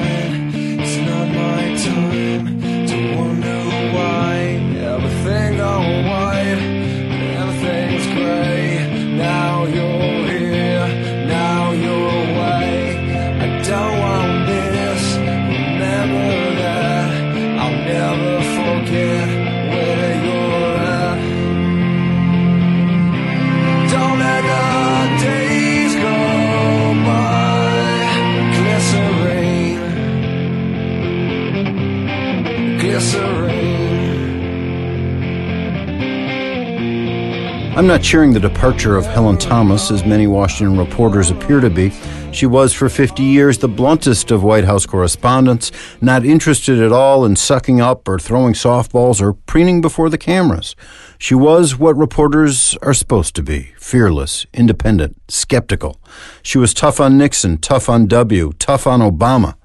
[37.85, 41.93] I'm not cheering the departure of Helen Thomas, as many Washington reporters appear to be.
[42.33, 45.71] She was for 50 years the bluntest of White House correspondents,
[46.01, 50.75] not interested at all in sucking up or throwing softballs or preening before the cameras.
[51.19, 56.01] She was what reporters are supposed to be fearless, independent, skeptical.
[56.43, 59.57] She was tough on Nixon, tough on W, tough on Obama.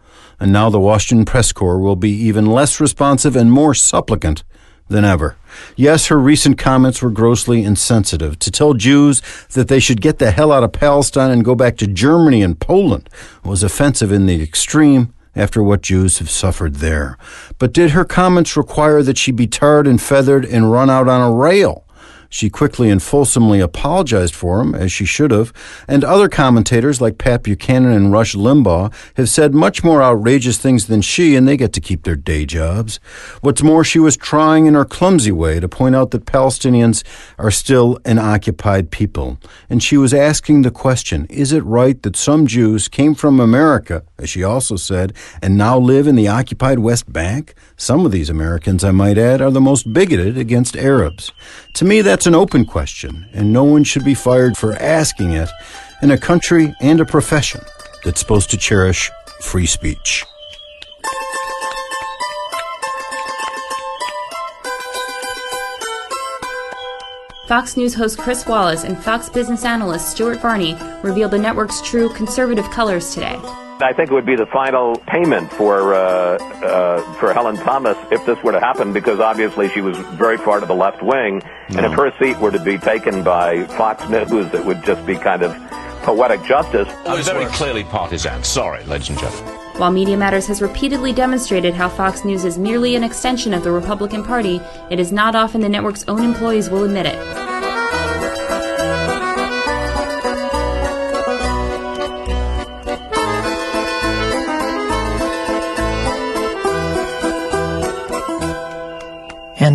[0.42, 4.44] And now the Washington press corps will be even less responsive and more supplicant
[4.90, 5.38] than ever.
[5.76, 8.40] Yes, her recent comments were grossly insensitive.
[8.40, 9.22] To tell Jews
[9.54, 12.60] that they should get the hell out of Palestine and go back to Germany and
[12.60, 13.10] Poland
[13.44, 17.18] was offensive in the extreme after what Jews have suffered there.
[17.58, 21.22] But did her comments require that she be tarred and feathered and run out on
[21.22, 21.86] a rail?
[22.30, 25.52] She quickly and fulsomely apologized for him, as she should have,
[25.88, 30.86] and other commentators like Pat Buchanan and Rush Limbaugh have said much more outrageous things
[30.86, 33.00] than she, and they get to keep their day jobs.
[33.42, 37.04] What's more, she was trying in her clumsy way to point out that Palestinians
[37.40, 42.16] are still an occupied people, and she was asking the question, is it right that
[42.16, 46.80] some Jews came from America, as she also said, and now live in the occupied
[46.80, 47.56] West Bank?
[47.78, 51.32] Some of these Americans, I might add, are the most bigoted against Arabs.
[51.76, 55.50] To me, that's an open question, and no one should be fired for asking it
[56.02, 57.62] in a country and a profession
[58.04, 59.10] that's supposed to cherish
[59.42, 60.26] free speech.
[67.50, 72.10] Fox News host Chris Wallace and Fox business analyst Stuart Varney revealed the network's true
[72.10, 73.40] conservative colors today.
[73.82, 78.26] I think it would be the final payment for uh, uh, for Helen Thomas if
[78.26, 81.86] this were to happen, because obviously she was very far to the left wing, and
[81.86, 85.44] if her seat were to be taken by Fox News, it would just be kind
[85.44, 85.56] of
[86.04, 86.90] poetic justice.
[87.06, 88.44] I was very clearly partisan.
[88.44, 89.54] Sorry, ladies and gentlemen.
[89.80, 93.72] While Media Matters has repeatedly demonstrated how Fox News is merely an extension of the
[93.72, 94.60] Republican Party,
[94.90, 97.59] it is not often the network's own employees will admit it.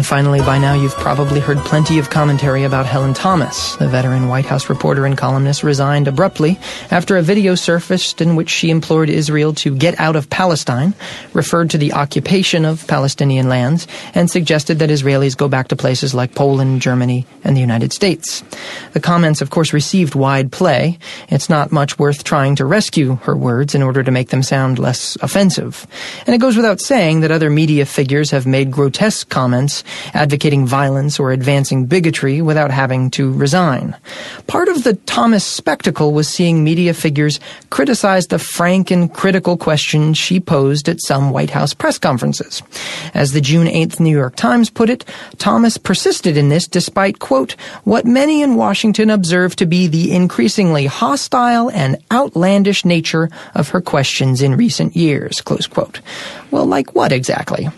[0.04, 3.74] And finally, by now you've probably heard plenty of commentary about Helen Thomas.
[3.76, 6.58] The veteran White House reporter and columnist resigned abruptly
[6.90, 10.92] after a video surfaced in which she implored Israel to get out of Palestine,
[11.32, 16.12] referred to the occupation of Palestinian lands, and suggested that Israelis go back to places
[16.12, 18.44] like Poland, Germany, and the United States.
[18.92, 20.98] The comments, of course, received wide play.
[21.30, 24.78] It's not much worth trying to rescue her words in order to make them sound
[24.78, 25.86] less offensive.
[26.26, 29.82] And it goes without saying that other media figures have made grotesque comments
[30.12, 33.96] advocating violence or advancing bigotry without having to resign.
[34.46, 37.40] Part of the Thomas spectacle was seeing media figures
[37.70, 42.62] criticize the frank and critical questions she posed at some White House press conferences.
[43.14, 45.04] As the June 8th New York Times put it,
[45.38, 47.52] Thomas persisted in this despite, quote,
[47.84, 53.80] what many in Washington observed to be the increasingly hostile and outlandish nature of her
[53.80, 56.00] questions in recent years, close quote.
[56.50, 57.68] Well, like what exactly?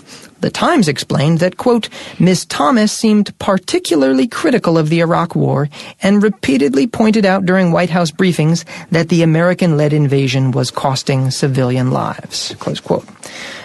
[0.40, 2.44] The Times explained that, quote, Ms.
[2.46, 5.68] Thomas seemed particularly critical of the Iraq War
[6.02, 11.90] and repeatedly pointed out during White House briefings that the American-led invasion was costing civilian
[11.90, 13.06] lives, close quote.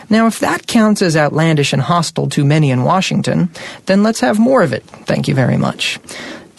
[0.10, 3.50] Now, if that counts as outlandish and hostile to many in Washington,
[3.86, 4.84] then let's have more of it.
[5.06, 6.00] Thank you very much.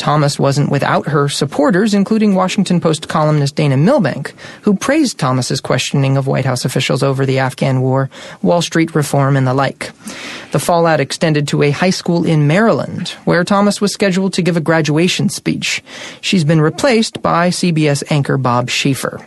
[0.02, 6.16] Thomas wasn't without her supporters, including Washington Post columnist Dana Milbank, who praised Thomas's questioning
[6.16, 8.10] of White House officials over the Afghan war,
[8.42, 9.92] Wall Street reform, and the like.
[10.50, 14.56] The fallout extended to a high school in Maryland, where Thomas was scheduled to give
[14.56, 15.84] a graduation speech.
[16.20, 19.24] She's been replaced by CBS anchor Bob Schieffer.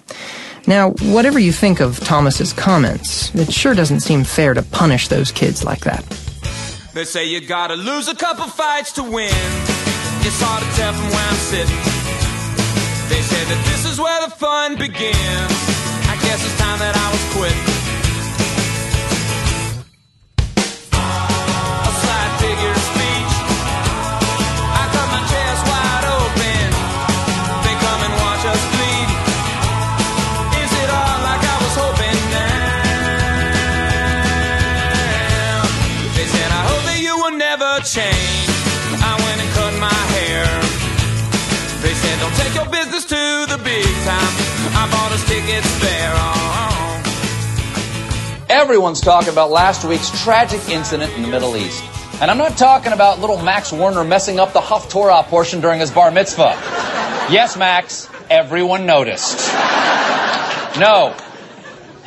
[0.67, 5.31] Now, whatever you think of Thomas's comments, it sure doesn't seem fair to punish those
[5.31, 6.03] kids like that.
[6.93, 9.84] They say you gotta lose a couple fights to win.
[10.27, 11.81] It's hard to tell from where I'm sitting.
[13.13, 15.53] They say that this is where the fun begins.
[16.09, 17.64] I guess it's time that I was quit.
[44.75, 46.13] I bought us tickets there.
[48.49, 51.83] Everyone's talking about last week's tragic incident in the Middle East.
[52.21, 55.91] And I'm not talking about little Max Werner messing up the Haftorah portion during his
[55.91, 56.55] bar mitzvah.
[57.29, 59.37] Yes, Max, everyone noticed.
[60.79, 61.15] No.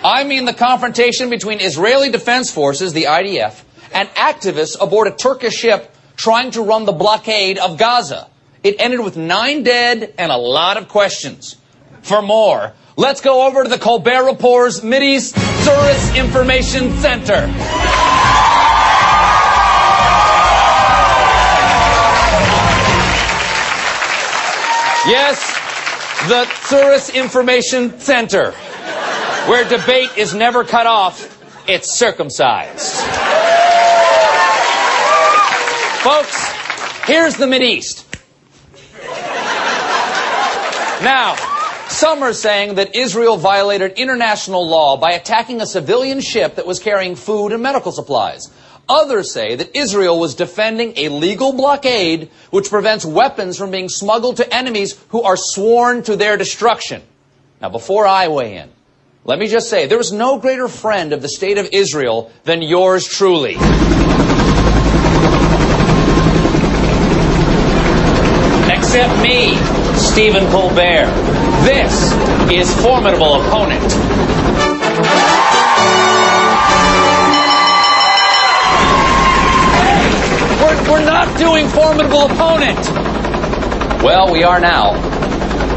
[0.02, 3.62] I mean the confrontation between Israeli Defense Forces, the IDF,
[3.92, 8.28] and activists aboard a Turkish ship trying to run the blockade of Gaza.
[8.62, 11.56] It ended with nine dead and a lot of questions.
[12.08, 17.46] For more, let's go over to the Colbert Report's Mideast Tourist Information Center.
[25.06, 25.38] Yes,
[26.28, 28.52] the Tourist Information Center,
[29.50, 31.38] where debate is never cut off,
[31.68, 33.04] it's circumcised.
[36.02, 36.52] Folks,
[37.04, 38.06] here's the Mideast.
[41.02, 41.36] Now,
[41.90, 46.78] some are saying that Israel violated international law by attacking a civilian ship that was
[46.78, 48.50] carrying food and medical supplies.
[48.88, 54.38] Others say that Israel was defending a legal blockade which prevents weapons from being smuggled
[54.38, 57.02] to enemies who are sworn to their destruction.
[57.60, 58.70] Now, before I weigh in,
[59.24, 62.62] let me just say there is no greater friend of the state of Israel than
[62.62, 63.56] yours truly.
[68.70, 69.56] Except me,
[69.96, 71.37] Stephen Colbert.
[71.64, 72.12] This
[72.50, 73.82] is Formidable Opponent.
[80.60, 82.78] We're, we're not doing Formidable Opponent.
[84.02, 84.94] Well, we are now.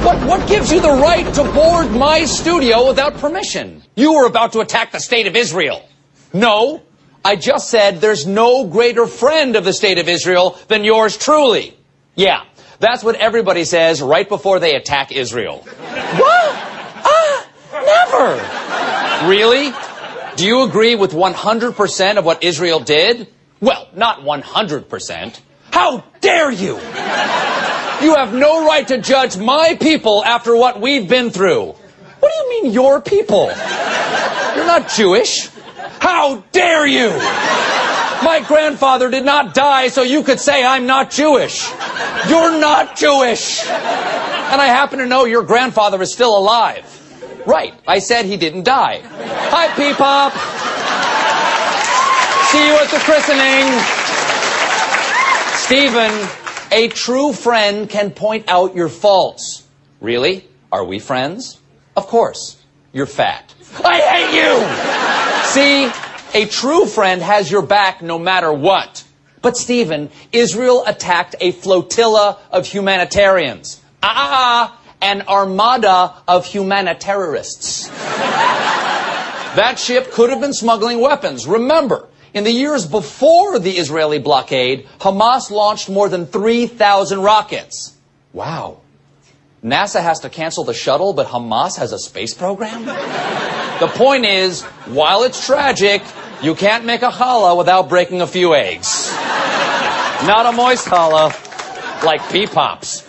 [0.04, 3.84] What, what gives you the right to board my studio without permission?
[3.96, 5.88] You were about to attack the state of Israel.
[6.34, 6.82] No,
[7.24, 11.78] I just said there's no greater friend of the state of Israel than yours truly.
[12.16, 12.44] Yeah,
[12.82, 15.60] that's what everybody says right before they attack Israel.
[15.60, 16.56] What?
[17.06, 17.48] Ah,
[19.22, 19.30] never.
[19.30, 19.72] Really?
[20.36, 23.28] Do you agree with 100% of what Israel did?
[23.60, 25.40] Well, not 100%.
[25.72, 26.74] How dare you?
[28.02, 31.76] You have no right to judge my people after what we've been through.
[32.20, 33.46] What do you mean, your people?
[33.46, 35.50] You're not Jewish.
[36.00, 37.10] How dare you?
[38.24, 41.70] My grandfather did not die so you could say I'm not Jewish.
[42.30, 43.66] You're not Jewish.
[43.66, 46.86] And I happen to know your grandfather is still alive.
[47.48, 49.02] Right, I said he didn't die.
[49.04, 50.32] Hi, Peepop.
[52.52, 53.66] See you at the christening.
[55.56, 56.12] Stephen,
[56.72, 59.66] a true friend can point out your faults.
[60.00, 60.46] Really?
[60.72, 61.60] Are we friends?
[61.96, 62.58] Of course.
[62.94, 63.54] You're fat.
[63.84, 64.60] I hate you!
[65.54, 69.04] See, a true friend has your back no matter what.
[69.42, 73.82] But Stephen, Israel attacked a flotilla of humanitarians.
[74.04, 77.90] Ah, an armada of humanaterrorists.
[79.56, 81.48] that ship could have been smuggling weapons.
[81.48, 87.96] Remember, in the years before the Israeli blockade, Hamas launched more than 3,000 rockets.
[88.32, 88.78] Wow.
[89.64, 92.86] NASA has to cancel the shuttle, but Hamas has a space program?
[92.86, 96.02] the point is, while it's tragic,
[96.42, 99.12] you can't make a challah without breaking a few eggs.
[100.26, 101.32] Not a moist challah,
[102.04, 103.08] like pea pops.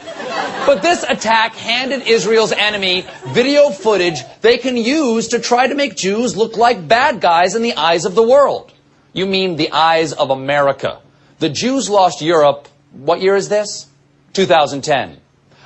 [0.66, 5.96] But this attack handed Israel's enemy video footage they can use to try to make
[5.96, 8.72] Jews look like bad guys in the eyes of the world.
[9.12, 11.00] You mean the eyes of America.
[11.38, 13.86] The Jews lost Europe, what year is this?
[14.34, 15.18] 2010.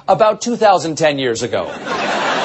[0.08, 1.66] About 2010 years ago.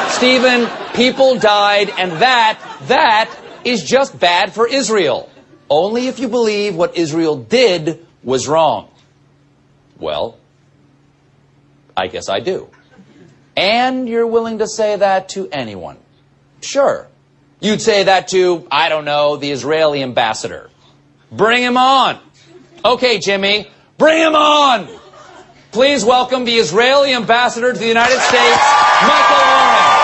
[0.09, 3.33] Stephen, people died, and that, that
[3.63, 5.29] is just bad for Israel.
[5.69, 8.89] Only if you believe what Israel did was wrong.
[9.97, 10.37] Well,
[11.95, 12.69] I guess I do.
[13.55, 15.97] And you're willing to say that to anyone.
[16.61, 17.07] Sure.
[17.59, 20.69] You'd say that to, I don't know, the Israeli ambassador.
[21.31, 22.19] Bring him on.
[22.83, 24.87] Okay, Jimmy, bring him on.
[25.71, 28.57] Please welcome the Israeli ambassador to the United States,
[29.03, 30.01] Michael Oren.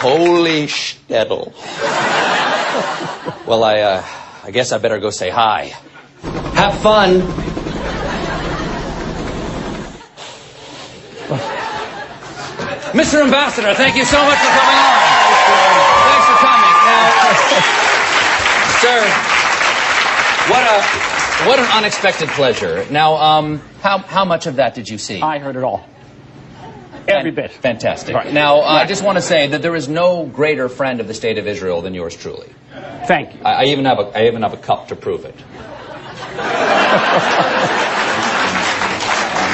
[0.00, 1.52] Holy shtetl.
[3.46, 4.04] well, I, uh,
[4.44, 5.72] I guess I better go say hi.
[6.54, 7.20] Have fun.
[12.94, 13.22] Mr.
[13.22, 14.98] Ambassador, thank you so much for coming on.
[16.08, 16.74] Thanks for coming.
[16.86, 17.34] Now,
[18.82, 18.98] sir,
[20.48, 20.80] what a
[21.48, 22.86] what an unexpected pleasure.
[22.90, 25.20] Now, um, how how much of that did you see?
[25.20, 25.86] I heard it all.
[27.08, 27.50] Every bit.
[27.50, 28.14] Fantastic.
[28.14, 28.32] Right.
[28.32, 31.14] Now, uh, I just want to say that there is no greater friend of the
[31.14, 32.52] state of Israel than yours truly.
[33.06, 33.40] Thank you.
[33.44, 35.34] I, I even have a I even have a cup to prove it.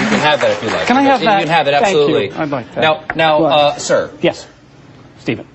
[0.05, 0.86] You can have that if you like.
[0.86, 1.38] Can I have you that?
[1.40, 2.28] You can have it absolutely.
[2.30, 2.42] Thank you.
[2.42, 2.80] I'd like that.
[2.80, 4.12] Now, now, uh, sir.
[4.20, 4.46] Yes,
[5.18, 5.46] Stephen.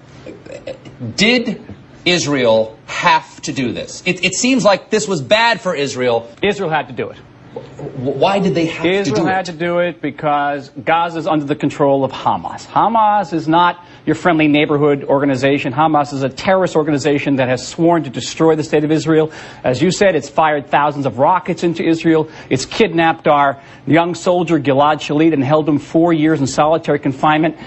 [1.16, 1.62] Did
[2.06, 4.02] Israel have to do this?
[4.06, 6.32] It, it seems like this was bad for Israel.
[6.42, 7.18] Israel had to do it.
[7.50, 9.02] Why did they have to do it?
[9.08, 12.68] Israel had to do it because Gaza is under the control of Hamas.
[12.68, 15.74] Hamas is not your friendly neighborhood organization.
[15.74, 19.32] Hamas is a terrorist organization that has sworn to destroy the state of Israel.
[19.64, 22.30] As you said, it's fired thousands of rockets into Israel.
[22.52, 27.58] It's kidnapped our young soldier Gilad Shalit and held him four years in solitary confinement.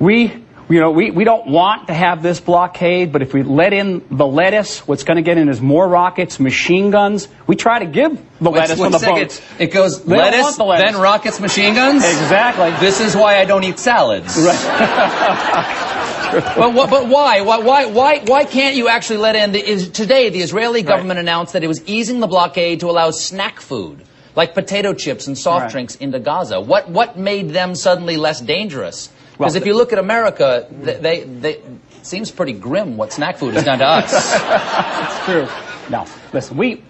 [0.00, 3.72] We you know, we, we don't want to have this blockade, but if we let
[3.72, 7.26] in the lettuce, what's going to get in is more rockets, machine guns.
[7.48, 9.42] We try to give the lettuce wait from the boats.
[9.58, 10.92] It goes lettuce, the lettuce.
[10.92, 12.04] then rockets, machine guns?
[12.04, 12.70] Exactly.
[12.78, 14.36] This is why I don't eat salads.
[14.36, 14.56] Right.
[16.56, 17.40] but, but why?
[17.40, 17.58] why?
[17.58, 17.86] Why?
[17.86, 18.18] Why?
[18.20, 19.50] Why can't you actually let in?
[19.50, 23.10] The, is, today, the Israeli government announced that it was easing the blockade to allow
[23.10, 24.04] snack food,
[24.36, 25.72] like potato chips and soft Right.
[25.72, 26.60] drinks, into Gaza.
[26.60, 26.88] What?
[26.88, 29.10] What made them suddenly less dangerous?
[29.40, 31.64] Because Well, if you look at America, they, they, they it
[32.02, 34.12] seems pretty grim what snack food has done to us.
[34.12, 35.48] it's true.
[35.88, 36.82] Now, listen, we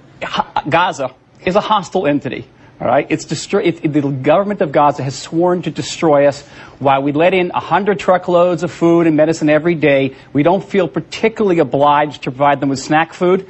[0.68, 1.14] Gaza
[1.46, 2.44] is a hostile entity.
[2.80, 3.60] All right, it's destroy.
[3.62, 6.42] It, it- the government of Gaza has sworn to destroy us.
[6.80, 10.88] While we let in hundred truckloads of food and medicine every day, we don't feel
[10.88, 13.46] particularly obliged to provide them with snack food.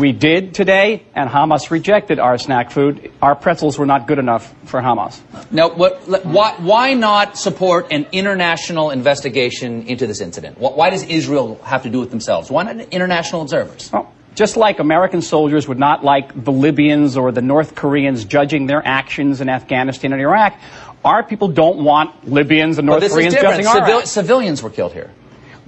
[0.00, 3.12] We did today, and Hamas rejected our snack food.
[3.20, 5.20] Our pretzels were not good enough for Hamas.
[5.50, 10.58] Now, what, why, why not support an international investigation into this incident?
[10.58, 12.50] Why does Israel have to do it themselves?
[12.50, 13.92] Why not international observers?
[13.92, 18.66] Well, just like American soldiers would not like the Libyans or the North Koreans judging
[18.66, 20.58] their actions in Afghanistan and Iraq,
[21.04, 24.10] our people don't want Libyans and North Koreans judging our Civil- actions.
[24.10, 25.10] civilians were killed here.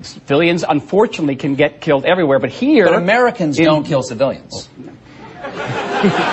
[0.03, 2.87] Civilians, unfortunately, can get killed everywhere, but here...
[2.87, 4.69] But Americans in- don't kill civilians.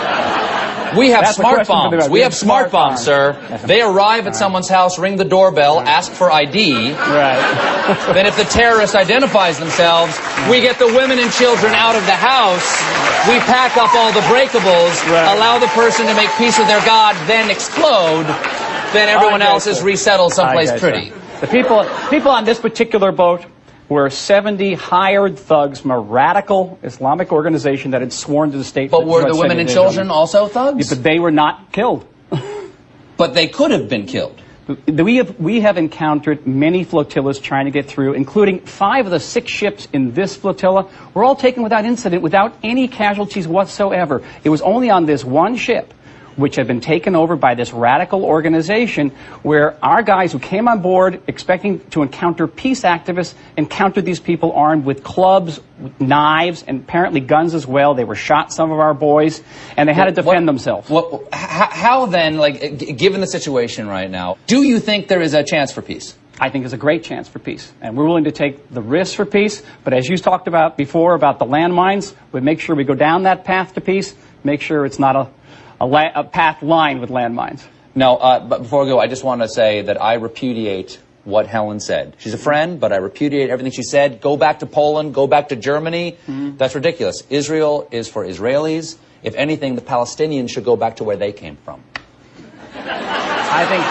[0.97, 2.09] We have That's smart question for the- bombs.
[2.09, 3.37] We have smart bombs, sir.
[3.65, 6.93] They arrive at someone's house, ring the doorbell, ask for ID.
[6.93, 8.11] Right.
[8.13, 10.17] then if the terrorist identifies themselves,
[10.49, 12.65] we get the women and children out of the house.
[13.27, 15.05] We pack up all the breakables,
[15.35, 18.25] allow the person to make peace with their God, then explode.
[18.93, 21.07] Then everyone else get is resettled someplace pretty.
[21.07, 21.13] you.
[21.41, 23.45] The people, people on this particular boat
[23.89, 28.91] were 70 hired thugs from a radical Islamic organization that had sworn to the state.
[28.91, 30.89] But were the women and children also thugs?
[30.89, 32.05] But they were not killed.
[33.17, 34.41] But they could have been killed.
[34.85, 39.19] We have, we have encountered many flotillas trying to get through, including five of the
[39.19, 44.21] six ships in this flotilla were all taken without incident, without any casualties whatsoever.
[44.43, 45.91] It was only on this one ship,
[46.39, 49.09] which had been taken over by this radical organization,
[49.43, 54.53] where our guys who came on board expecting to encounter peace activists encountered these people
[54.53, 57.93] armed with clubs, with knives, and apparently guns as well.
[57.93, 59.41] They were shot, some of our boys,
[59.77, 60.89] and they had to defend themselves.
[60.89, 65.21] What, h- how then, like, g- given the situation right now, do you think there
[65.21, 66.15] is a chance for peace?
[66.41, 67.71] I think is a great chance for peace.
[67.81, 69.61] And we're willing to take the risk for peace.
[69.83, 73.23] But as you talked about before about the landmines, we make sure we go down
[73.23, 74.15] that path to peace,
[74.45, 75.27] make sure it's not a,
[75.81, 77.63] a, la- a path lined with landmines.
[77.95, 81.47] No, uh, but before I go, I just want to say that I repudiate what
[81.47, 82.15] Helen said.
[82.17, 84.21] She's a friend, but I repudiate everything she said.
[84.21, 86.17] Go back to Poland, go back to Germany.
[86.27, 87.23] That's ridiculous.
[87.29, 88.97] Israel is for Israelis.
[89.21, 91.83] If anything, the Palestinians should go back to where they came from.
[92.75, 93.83] I think.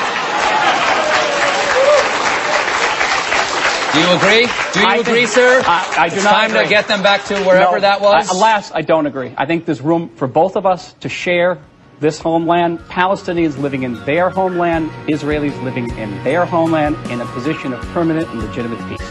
[3.95, 4.47] Do you agree?
[4.75, 5.63] Do you I agree, think- sir?
[5.67, 6.63] I, I do it's not time agree.
[6.65, 8.31] to get them back to wherever No, that was.
[8.31, 9.33] I- alas, I don't agree.
[9.37, 11.59] I think there's room for both of us to share
[12.01, 12.79] this homeland.
[12.89, 18.29] Palestinians living in their homeland, Israelis living in their homeland in a position of permanent
[18.29, 19.09] and legitimate peace.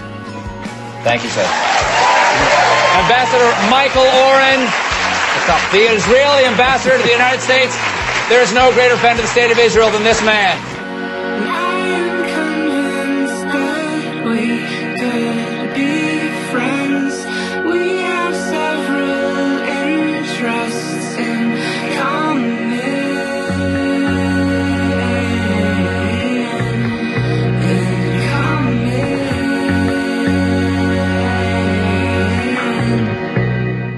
[1.03, 1.45] Thank you, sir.
[3.03, 4.59] Ambassador Michael Oren,
[5.71, 7.75] the Israeli ambassador to the United States.
[8.29, 10.76] There is no greater friend of the state of Israel than this man.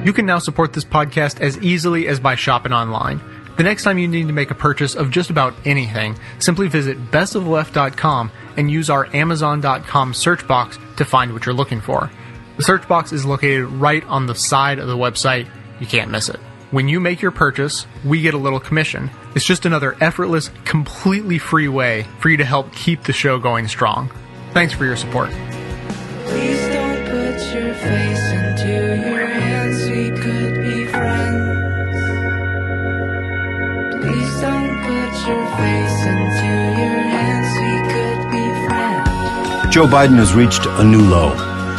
[0.09, 3.21] You can now support this podcast as easily as by shopping online.
[3.57, 7.11] The next time you need to make a purchase of just about anything, simply visit
[7.11, 12.09] bestoftheleft.com and use our amazon.com search box to find what you're looking for.
[12.57, 15.47] The search box is located right on the side of the website.
[15.79, 16.39] You can't miss it.
[16.71, 19.11] When you make your purchase, we get a little commission.
[19.35, 23.67] It's just another effortless, completely free way for you to help keep the show going
[23.67, 24.11] strong.
[24.53, 25.29] Thanks for your support.
[39.71, 41.31] Joe Biden has reached a new low.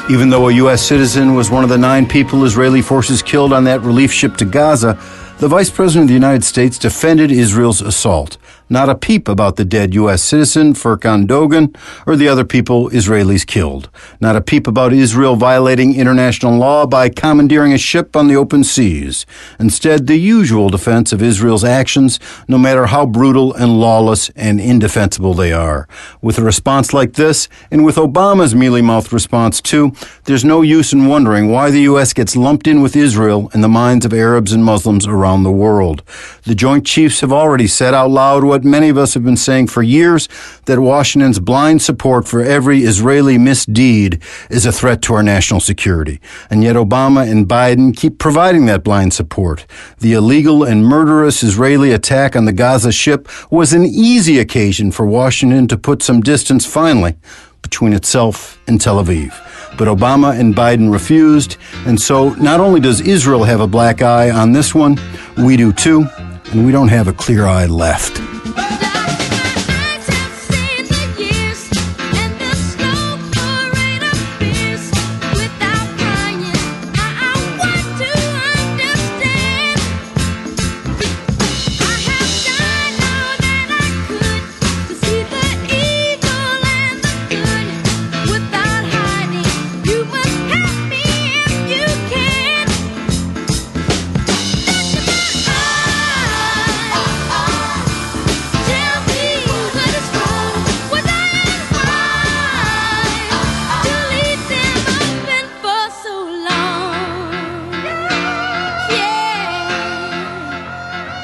[0.08, 0.80] Even though a U.S.
[0.80, 4.44] citizen was one of the nine people Israeli forces killed on that relief ship to
[4.44, 4.96] Gaza,
[5.38, 8.38] The Vice President of the United States defended Israel's assault.
[8.72, 10.22] Not a peep about the dead U.S.
[10.22, 11.74] citizen Furkan Dogan
[12.06, 13.90] or the other people Israelis killed.
[14.20, 18.62] Not a peep about Israel violating international law by commandeering a ship on the open
[18.62, 19.26] seas.
[19.58, 25.34] Instead, the usual defense of Israel's actions, no matter how brutal and lawless and indefensible
[25.34, 25.88] they are.
[26.22, 29.92] With a response like this, and with Obama's mealy-mouthed response too,
[30.26, 32.12] there's no use in wondering why the U.S.
[32.12, 36.04] gets lumped in with Israel in the minds of Arabs and Muslims around the world.
[36.44, 39.68] The Joint Chiefs have already said out loud what many of us have been saying
[39.68, 40.28] for years,
[40.66, 46.20] that Washington's blind support for every Israeli misdeed is a threat to our national security.
[46.50, 49.66] And yet Obama and Biden keep providing that blind support.
[49.98, 55.06] The illegal and murderous Israeli attack on the Gaza ship was an easy occasion for
[55.06, 57.16] Washington to put some distance finally
[57.62, 59.32] between itself and Tel Aviv.
[59.76, 61.56] But Obama and Biden refused,
[61.86, 64.98] and so not only does Israel have a black eye on this one,
[65.38, 66.06] we do too,
[66.52, 68.29] and we don't have a clear eye left.
[68.54, 68.89] Bye.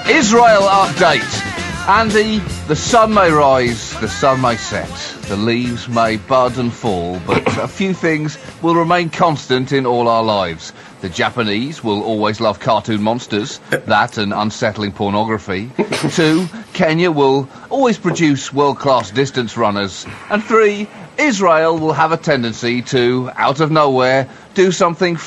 [0.08, 1.42] Israel update.
[1.88, 2.38] Andy,
[2.68, 4.88] the sun may rise, the sun may set,
[5.22, 10.06] the leaves may bud and fall, but a few things will remain constant in all
[10.06, 10.72] our lives.
[11.00, 15.72] The Japanese will always love cartoon monsters, that and unsettling pornography.
[16.10, 20.06] Two, Kenya will always produce world-class distance runners.
[20.30, 20.88] And three,
[21.18, 25.18] Israel will have a tendency to, out of nowhere, do something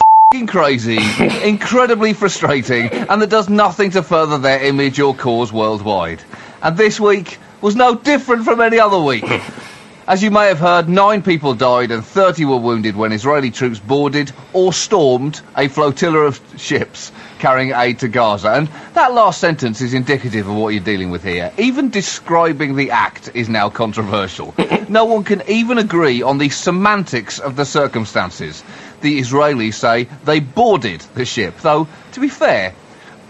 [0.45, 0.99] crazy,
[1.43, 6.21] incredibly frustrating, and that does nothing to further their image or cause worldwide.
[6.61, 9.25] And this week was no different from any other week.
[10.09, 13.77] As you may have heard, nine people died and 30 were wounded when Israeli troops
[13.77, 18.49] boarded or stormed a flotilla of ships carrying aid to Gaza.
[18.53, 21.51] And that last sentence is indicative of what you're dealing with here.
[21.59, 24.55] Even describing the act is now controversial.
[24.89, 28.63] no one can even agree on the semantics of the circumstances.
[29.01, 32.73] The Israelis say they boarded the ship, though, to be fair,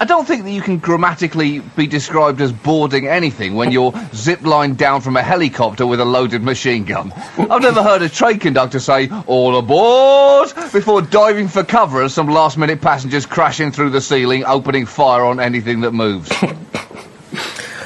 [0.02, 4.78] I don't think that you can grammatically be described as boarding anything when you're zip-lined
[4.78, 7.12] down from a helicopter with a loaded machine gun.
[7.38, 12.28] I've never heard a train conductor say, all aboard, before diving for cover as some
[12.28, 16.32] last-minute passengers crashing through the ceiling, opening fire on anything that moves.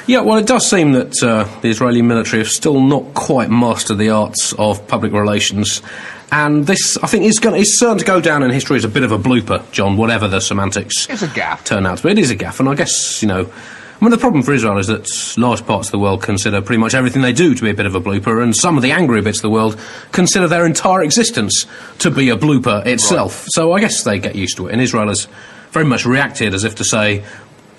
[0.05, 3.97] Yeah, well, it does seem that uh, the Israeli military have still not quite mastered
[3.97, 5.81] the arts of public relations.
[6.31, 8.89] And this, I think, is, going, is certain to go down in history as a
[8.89, 11.63] bit of a blooper, John, whatever the semantics It's a gaffe.
[11.63, 12.11] turn out to be.
[12.11, 13.51] It is a gaffe, and I guess, you know,
[14.03, 15.07] I mean, the problem for Israel is that
[15.37, 17.85] large parts of the world consider pretty much everything they do to be a bit
[17.85, 19.79] of a blooper, and some of the angry bits of the world
[20.11, 21.65] consider their entire existence
[21.99, 23.45] to be a blooper itself.
[23.49, 25.27] So I guess they get used to it, and Israel has
[25.71, 27.23] very much reacted as if to say,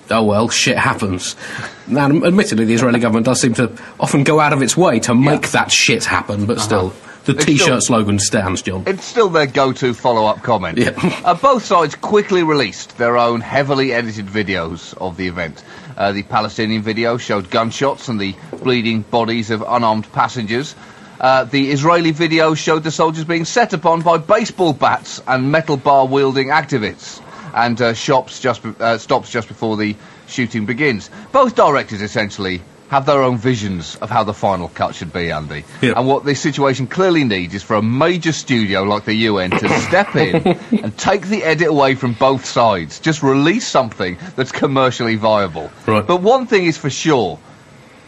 [0.09, 1.35] oh well, shit happens.
[1.87, 5.13] Now, admittedly, the Israeli government does seem to often go out of its way to
[5.13, 6.65] make that shit happen, but uh-huh.
[6.65, 6.93] still,
[7.25, 8.83] the It's t-shirt still- slogan stands, John.
[8.87, 10.77] It's still their go-to follow-up comment.
[10.77, 10.91] Yeah.
[11.25, 15.63] uh, both sides quickly released their own heavily edited videos of the event.
[15.97, 20.75] Uh, the Palestinian video showed gunshots and the bleeding bodies of unarmed passengers.
[21.19, 25.77] Uh, the Israeli video showed the soldiers being set upon by baseball bats and metal
[25.77, 27.21] bar wielding activists,
[27.53, 29.95] and uh, shops just uh, stops just before the
[30.27, 31.09] shooting begins.
[31.31, 35.63] Both directors essentially have their own visions of how the final cut should be, Andy.
[35.95, 39.79] And what this situation clearly needs is for a major studio like the UN to
[39.81, 42.99] step in and take the edit away from both sides.
[42.99, 45.71] Just release something that's commercially viable.
[45.87, 46.05] Right.
[46.05, 47.39] But one thing is for sure.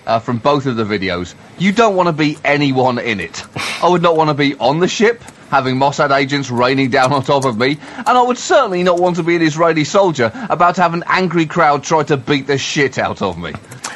[0.06, 3.44] Uh, from both of the videos, you don't want to be anyone in it.
[3.84, 7.24] I would not want to be on the ship, having Mossad agents raining down on
[7.24, 10.76] top of me, and I would certainly not want to be an Israeli soldier about
[10.76, 13.52] to have an angry crowd try to beat the shit out of me.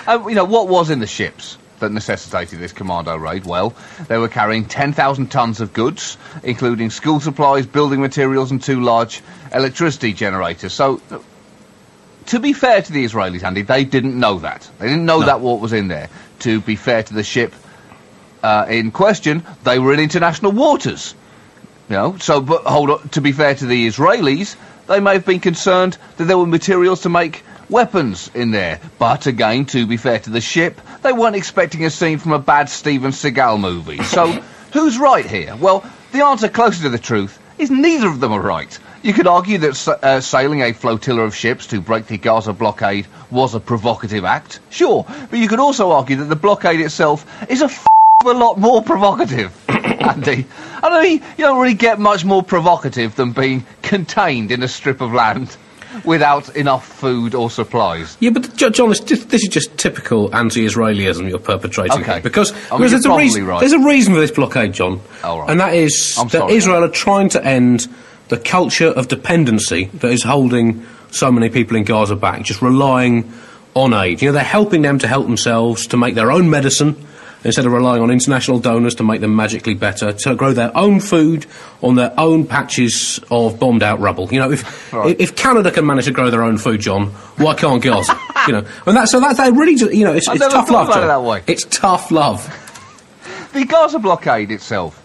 [0.07, 3.45] Uh, you know, what was in the ships that necessitated this commando raid?
[3.45, 3.73] Well,
[4.07, 9.21] they were carrying 10,000 tons of goods, including school supplies, building materials, and two large
[9.53, 10.73] electricity generators.
[10.73, 11.01] So,
[12.27, 14.69] to be fair to the Israelis, Andy, they didn't know that.
[14.79, 16.09] They didn't know that what was in there.
[16.39, 17.53] To be fair to the ship
[18.43, 21.13] uh, in question, they were in international waters.
[21.89, 23.09] You know, so but hold on.
[23.09, 24.55] To be fair to the Israelis,
[24.87, 28.79] they may have been concerned that there were materials to make weapons in there.
[28.99, 32.39] But again, to be fair to the ship, they weren't expecting a scene from a
[32.39, 34.03] bad Steven Seagal movie.
[34.03, 34.27] So,
[34.73, 35.55] who's right here?
[35.55, 38.77] Well, the answer closer to the truth is neither of them are right.
[39.01, 43.07] You could argue that uh, sailing a flotilla of ships to break the Gaza blockade
[43.31, 44.59] was a provocative act.
[44.69, 47.87] Sure, but you could also argue that the blockade itself is a f-
[48.25, 49.57] a lot more provocative.
[49.69, 50.45] Andy,
[50.83, 55.01] I mean, you don't really get much more provocative than being contained in a strip
[55.01, 55.57] of land
[56.03, 58.17] without enough food or supplies.
[58.19, 62.13] Yeah, but Jo- John, this, this is just typical anti-Israelism you're perpetrating Okay.
[62.13, 62.21] here.
[62.21, 63.59] Because, I mean, there's, a reason, right.
[63.59, 65.01] there's a reason for this blockade, John.
[65.23, 65.49] Oh, right.
[65.49, 67.87] And that is I'm that sorry, Israel are trying to end
[68.29, 73.31] the culture of dependency that is holding so many people in Gaza back, just relying
[73.73, 74.21] on aid.
[74.21, 76.95] You know, they're helping them to help themselves, to make their own medicine,
[77.43, 80.99] instead of relying on international donors to make them magically better, to grow their own
[80.99, 81.45] food
[81.81, 84.27] on their own patches of bombed out rubble.
[84.31, 85.15] You know, if Right.
[85.19, 88.17] if Canada can manage to grow their own food, John, why can't Gaza?
[88.47, 90.87] you know, and that so that they really, just, you know, it's, it's tough love.
[90.89, 91.07] John.
[91.07, 91.43] that way.
[91.47, 92.47] It's tough love.
[93.53, 94.97] The Gaza blockade itself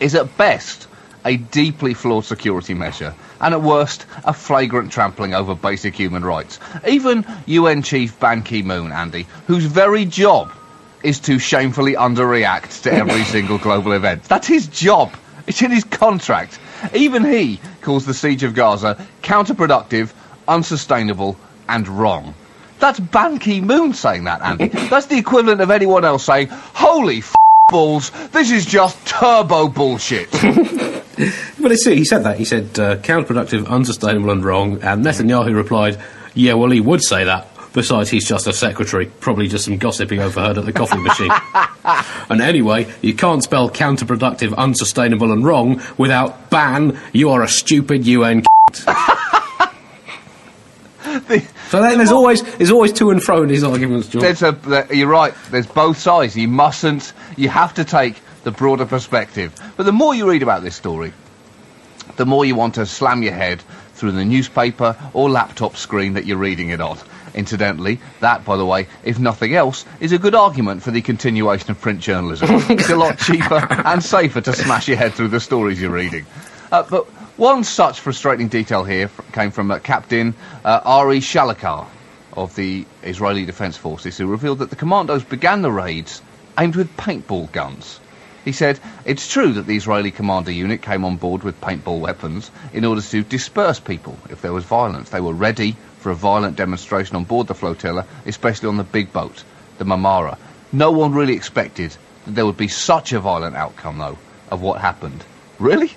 [0.00, 0.88] is at best
[1.24, 6.58] a deeply flawed security measure, and at worst, a flagrant trampling over basic human rights.
[6.86, 10.50] Even UN Chief Ban Ki moon, Andy, whose very job
[11.02, 14.24] is to shamefully underreact to every single global event.
[14.24, 15.14] That's his job.
[15.46, 16.58] It's in his contract.
[16.94, 20.12] Even he calls the siege of Gaza counterproductive,
[20.48, 21.36] unsustainable,
[21.68, 22.34] and wrong.
[22.78, 24.68] That's Ban Ki moon saying that, Andy.
[24.88, 27.34] That's the equivalent of anyone else saying, Holy f-
[27.68, 30.28] balls, this is just turbo bullshit.
[31.60, 31.94] Well, see.
[31.94, 32.38] He said that.
[32.38, 34.82] He said uh, counterproductive, unsustainable, and wrong.
[34.82, 36.00] And Netanyahu replied,
[36.34, 37.46] "Yeah, well, he would say that.
[37.72, 39.06] Besides, he's just a secretary.
[39.06, 41.30] Probably just some gossiping overheard at the coffee machine.
[42.30, 46.98] and anyway, you can't spell counterproductive, unsustainable, and wrong without ban.
[47.12, 48.42] You are a stupid UN."
[51.68, 54.22] so there- there's always there's always to and fro in these arguments, John.
[54.22, 56.36] There's a, there- you're right, there's both sides.
[56.36, 59.54] You mustn't, you have to take the broader perspective.
[59.76, 61.12] But the more you read about this story,
[62.16, 63.62] the more you want to slam your head
[63.94, 66.98] through the newspaper or laptop screen that you're reading it on.
[67.34, 71.70] Incidentally, that, by the way, if nothing else, is a good argument for the continuation
[71.70, 72.48] of print journalism.
[72.68, 76.26] it's a lot cheaper and safer to smash your head through the stories you're reading.
[76.70, 77.06] Uh, but
[77.38, 81.86] one such frustrating detail here came from uh, Captain uh, Ari Shalicar
[82.34, 86.22] of the Israeli Defense Forces, who revealed that the commandos began the raids
[86.58, 88.00] aimed with paintball guns.
[88.44, 92.50] He said, It's true that the Israeli commander unit came on board with paintball weapons
[92.72, 95.10] in order to disperse people if there was violence.
[95.10, 99.12] They were ready for a violent demonstration on board the flotilla, especially on the big
[99.12, 99.44] boat,
[99.78, 100.36] the Marmara.
[100.72, 104.18] No one really expected that there would be such a violent outcome, though,
[104.50, 105.24] of what happened.
[105.58, 105.92] Really?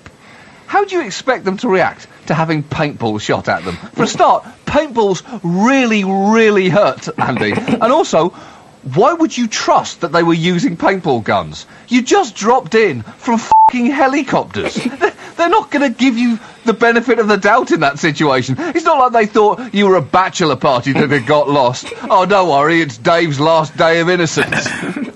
[0.66, 3.76] How do you expect them to react to having paintballs shot at them?
[3.76, 7.52] For a start, paintballs really, really hurt, Andy.
[7.52, 8.30] And also,
[8.94, 11.66] why would you trust that they were using paintball guns?
[11.88, 14.74] You just dropped in from fucking helicopters.
[14.84, 15.12] They're-
[15.48, 18.56] not going to give you the benefit of the doubt in that situation.
[18.58, 21.86] It's not like they thought you were a bachelor party that had got lost.
[22.02, 24.66] Oh, don't worry, it's Dave's last day of innocence.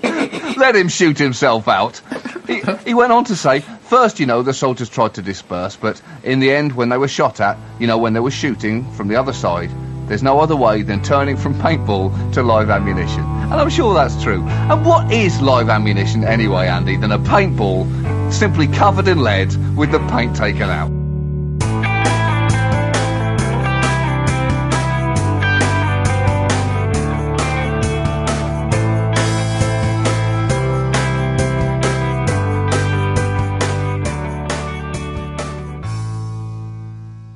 [0.57, 2.01] Let him shoot himself out.
[2.47, 6.01] He, he went on to say, first, you know, the soldiers tried to disperse, but
[6.23, 9.07] in the end, when they were shot at, you know, when they were shooting from
[9.07, 9.69] the other side,
[10.07, 13.23] there's no other way than turning from paintball to live ammunition.
[13.51, 14.41] And I'm sure that's true.
[14.47, 19.91] And what is live ammunition anyway, Andy, than a paintball simply covered in lead with
[19.91, 21.00] the paint taken out?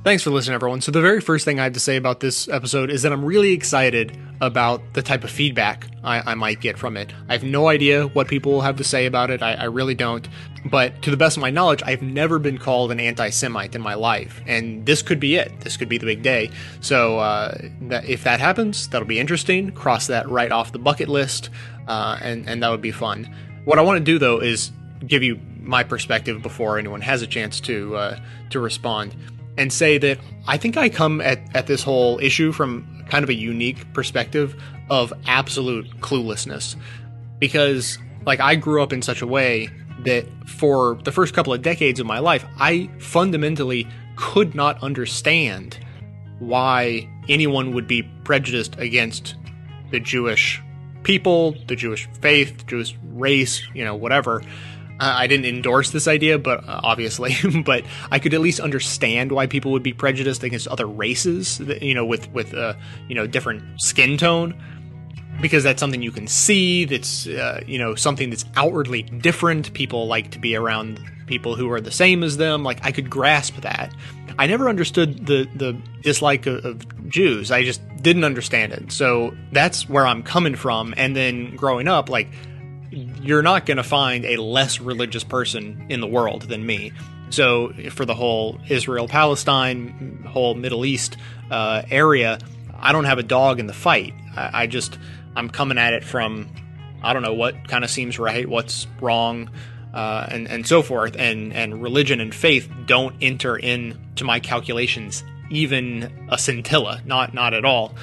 [0.06, 0.82] Thanks for listening, everyone.
[0.82, 3.26] So, the very first thing I have to say about this episode is that I'm
[3.26, 7.12] really excited about the type of feedback I, I might get from it.
[7.28, 9.41] I have no idea what people will have to say about it.
[9.41, 10.28] I, I really don't.
[10.64, 13.82] But to the best of my knowledge, I've never been called an anti Semite in
[13.82, 14.43] my life.
[14.45, 15.62] And this could be it.
[15.62, 16.51] This could be the big day.
[16.82, 19.72] So, uh, that, if that happens, that'll be interesting.
[19.72, 21.49] Cross that right off the bucket list,
[21.88, 23.28] uh, and, and that would be fun.
[23.64, 24.72] What I want to do, though, is
[25.08, 28.20] give you my perspective before anyone has a chance to uh,
[28.51, 29.16] to respond
[29.58, 33.30] and say that I think I come at, at this whole issue from kind of
[33.30, 36.76] a unique perspective of absolute cluelessness.
[37.39, 39.70] Because, like, I grew up in such a way
[40.03, 45.80] that for the first couple of decades of my life, I fundamentally could not understand
[46.39, 49.36] why anyone would be prejudiced against
[49.91, 50.62] the Jewish
[51.03, 54.41] people, the Jewish faith, the Jewish race, you know, whatever.
[55.00, 57.36] Uh, I didn't endorse this idea, but uh, obviously,
[57.66, 61.93] but I could at least understand why people would be prejudiced against other races, you
[61.93, 62.76] know, with with uh,
[63.10, 64.56] you know different skin tone,
[65.41, 66.86] because that's something you can see.
[66.86, 69.74] That's uh, you know something that's outwardly different.
[69.74, 72.64] People like to be around people who are the same as them.
[72.64, 73.93] Like I could grasp that.
[74.38, 77.52] I never understood the the dislike of, of Jews.
[77.52, 78.91] I just didn't understand it.
[78.91, 80.93] So that's where I'm coming from.
[80.96, 82.30] And then growing up, like
[82.96, 86.91] you're not going to find a less religious person in the world than me.
[87.30, 91.18] So for the whole Israel Palestine, whole Middle East
[91.52, 92.39] uh, area,
[92.80, 94.14] I don't have a dog in the fight.
[94.36, 94.98] I, I just
[95.36, 96.50] I'm coming at it from
[97.04, 99.50] I don't know what kind of seems right, what's wrong,
[99.93, 101.16] uh, and and so forth.
[101.18, 107.54] And and religion and faith don't enter into my calculations even a scintilla, not not
[107.54, 107.96] at all.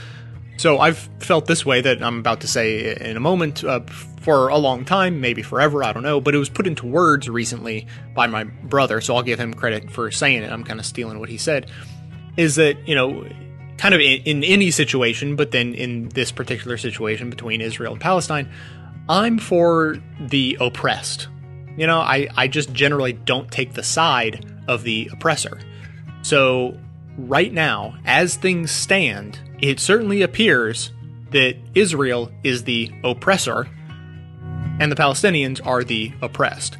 [0.62, 3.80] So I've felt this way that I'm about to say in a moment uh,
[4.20, 7.28] for a long time, maybe forever, I don't know, but it was put into words
[7.28, 10.52] recently by my brother, so I'll give him credit for saying it.
[10.52, 11.68] I'm kind of stealing what he said.
[12.36, 13.28] Is that, you know,
[13.76, 18.00] kind of in, in any situation, but then in this particular situation between Israel and
[18.00, 18.48] Palestine,
[19.08, 21.26] I'm for the oppressed.
[21.76, 25.58] You know, I, I just generally don't take the side of the oppressor.
[26.22, 26.78] So,
[27.18, 30.90] right now, as things stand, it certainly appears
[31.30, 33.68] that Israel is the oppressor
[34.78, 36.76] and the Palestinians are the oppressed.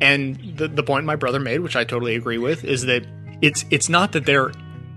[0.00, 3.06] And the, the point my brother made, which I totally agree with, is that
[3.40, 4.52] it's it's not that they're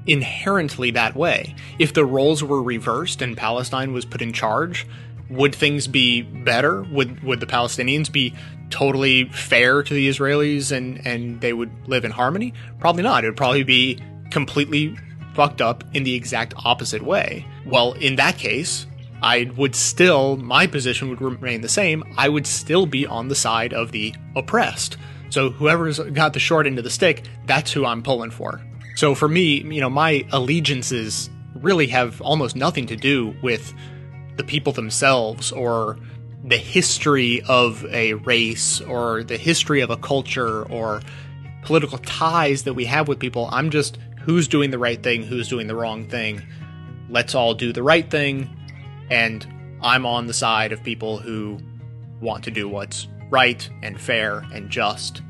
[0.08, 1.56] inherently that way.
[1.78, 4.88] If the roles were reversed and Palestine was put in charge,
[5.30, 6.84] would things be better?
[6.84, 8.34] Would would the Palestinians be
[8.70, 12.54] totally fair to the Israelis and and they would live in harmony?
[12.80, 13.24] Probably not.
[13.24, 14.00] It would probably be
[14.32, 14.98] completely
[15.36, 17.46] fucked up in the exact opposite way.
[17.66, 18.88] Well, in that case,
[19.22, 22.04] I would still, my position would remain the same.
[22.18, 24.98] I would still be on the side of the oppressed.
[25.30, 28.62] So whoever's got the short end of the stick, that's who I'm pulling for.
[28.96, 33.74] So for me, you know, my allegiances really have almost nothing to do with
[34.38, 35.98] the people themselves or
[36.44, 41.02] the history of a race or the history of a culture or
[41.64, 43.50] political ties that we have with people.
[43.52, 46.42] I'm just who's doing the right thing, who's doing the wrong thing.
[47.10, 48.50] Let's all do the right thing.
[49.10, 49.46] And
[49.82, 51.60] I'm on the side of people who
[52.20, 55.22] want to do what's right and fair and just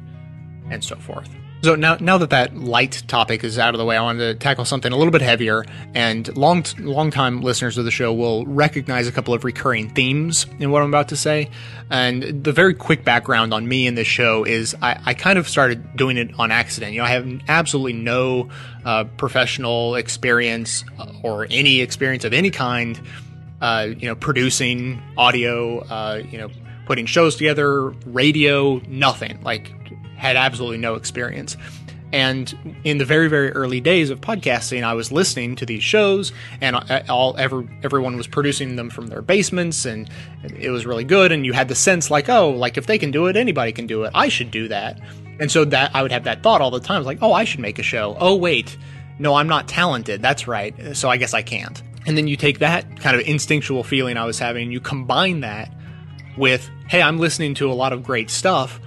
[0.69, 1.29] and so forth.
[1.65, 4.35] So now, now that that light topic is out of the way, I wanted to
[4.35, 5.65] tackle something a little bit heavier.
[5.95, 10.45] And long, long time listeners of the show will recognize a couple of recurring themes
[10.59, 11.49] in what I'm about to say.
[11.89, 15.49] And the very quick background on me in this show is I, I kind of
[15.49, 16.93] started doing it on accident.
[16.93, 18.49] You know, I have absolutely no
[18.85, 20.85] uh, professional experience
[21.23, 23.01] or any experience of any kind.
[23.59, 26.51] Uh, you know, producing audio, uh, you know,
[26.85, 29.41] putting shows together, radio, nothing.
[29.41, 29.73] Like
[30.25, 31.55] had absolutely no experience.
[32.13, 36.31] And in the very, very early days of podcasting, I was listening to these shows,
[36.61, 36.77] and
[37.09, 40.09] all ever everyone was producing them from their basements, and
[40.43, 41.33] it was really good.
[41.33, 43.85] And you had the sense like, oh, like if they can do it, anybody can
[43.85, 44.11] do it.
[44.13, 45.01] I should do that.
[45.41, 47.59] And so that I would have that thought all the time, like, oh, I should
[47.59, 48.15] make a show.
[48.17, 48.77] Oh, wait,
[49.19, 50.21] no, I'm not talented.
[50.21, 50.95] That's right.
[50.95, 51.83] So I guess I can't.
[52.05, 55.41] And then you take that kind of instinctual feeling I was having, and you combine
[55.41, 55.73] that
[56.37, 58.79] with, hey, I'm listening to a lot of great stuff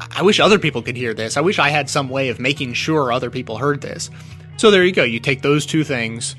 [0.00, 1.36] I wish other people could hear this.
[1.36, 4.10] I wish I had some way of making sure other people heard this.
[4.56, 5.04] So there you go.
[5.04, 6.36] You take those two things.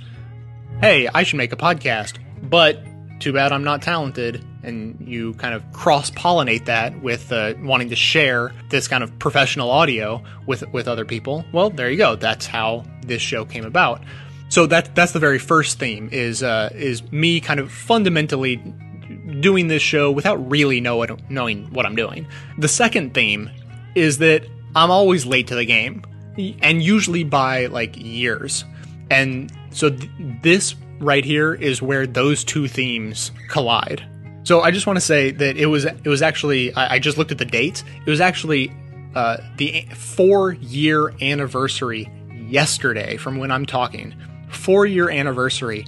[0.82, 2.84] Hey, I should make a podcast, but
[3.20, 4.43] too bad I'm not talented.
[4.64, 9.18] And you kind of cross pollinate that with uh, wanting to share this kind of
[9.20, 11.45] professional audio with with other people.
[11.53, 12.16] Well, there you go.
[12.16, 14.03] That's how this show came about.
[14.49, 18.62] So that that's the very first theme is uh, is me kind of fundamentally
[19.41, 22.27] doing this show without really knowing what I'm doing.
[22.57, 23.49] The second theme
[23.95, 26.03] is that I'm always late to the game,
[26.61, 28.65] and usually by like years.
[29.09, 30.09] And so th-
[30.41, 34.05] this right here is where those two themes collide.
[34.43, 37.17] So I just want to say that it was it was actually I, I just
[37.17, 37.84] looked at the dates.
[38.05, 38.73] It was actually
[39.15, 42.09] uh, the four year anniversary
[42.47, 44.15] yesterday from when I'm talking.
[44.49, 45.86] Four year anniversary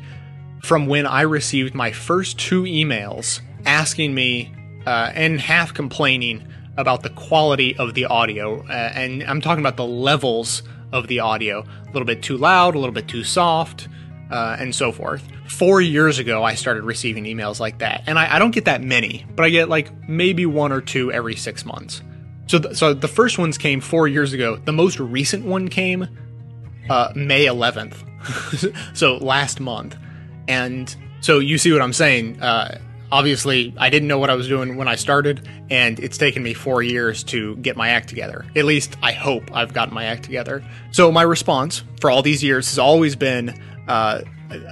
[0.62, 4.54] from when I received my first two emails asking me
[4.86, 6.48] uh, and half complaining
[6.78, 8.66] about the quality of the audio.
[8.68, 12.76] Uh, and I'm talking about the levels of the audio a little bit too loud,
[12.76, 13.88] a little bit too soft,
[14.30, 15.28] uh, and so forth.
[15.48, 18.04] Four years ago, I started receiving emails like that.
[18.08, 21.12] And I, I, don't get that many, but I get like maybe one or two
[21.12, 22.02] every six months.
[22.48, 24.56] So, th- so the first ones came four years ago.
[24.56, 26.08] The most recent one came
[26.90, 28.06] uh, May 11th.
[28.98, 29.98] so last month.
[30.52, 32.42] And so you see what I'm saying.
[32.42, 32.78] Uh,
[33.10, 36.54] obviously, I didn't know what I was doing when I started, and it's taken me
[36.54, 38.46] four years to get my act together.
[38.54, 40.62] At least I hope I've gotten my act together.
[40.92, 44.24] So my response for all these years has always been uh,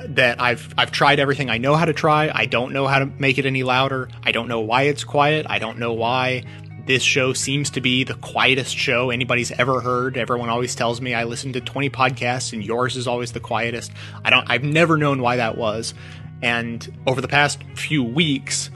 [0.09, 2.29] that I've I've tried everything I know how to try.
[2.33, 4.09] I don't know how to make it any louder.
[4.21, 5.45] I don't know why it's quiet.
[5.49, 6.43] I don't know why
[6.89, 10.17] this show seems to be the quietest show anybody's ever heard.
[10.17, 13.91] Everyone always tells me I listen to 20 podcasts and yours is always the quietest.
[14.25, 15.93] I don't I've never known why that was.
[16.41, 18.71] And over the past few weeks,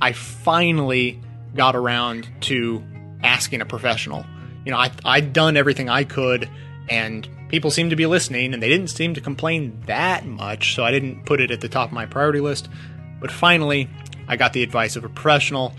[0.00, 1.20] I finally
[1.54, 2.82] got around to
[3.22, 4.24] asking a professional.
[4.64, 6.48] You know, I I'd done everything I could
[6.88, 10.84] and people seemed to be listening and they didn't seem to complain that much, so
[10.84, 12.70] I didn't put it at the top of my priority list.
[13.20, 13.90] But finally,
[14.26, 15.74] I got the advice of a professional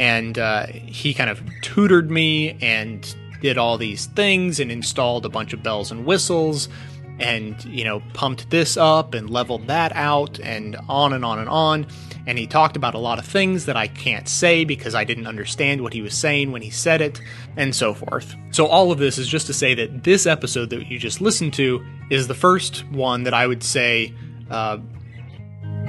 [0.00, 5.28] and uh, he kind of tutored me and did all these things and installed a
[5.28, 6.70] bunch of bells and whistles
[7.18, 11.50] and you know pumped this up and leveled that out and on and on and
[11.50, 11.86] on
[12.26, 15.26] and he talked about a lot of things that I can't say because I didn't
[15.26, 17.20] understand what he was saying when he said it
[17.56, 18.34] and so forth.
[18.52, 21.54] So all of this is just to say that this episode that you just listened
[21.54, 24.14] to is the first one that I would say
[24.50, 24.78] uh,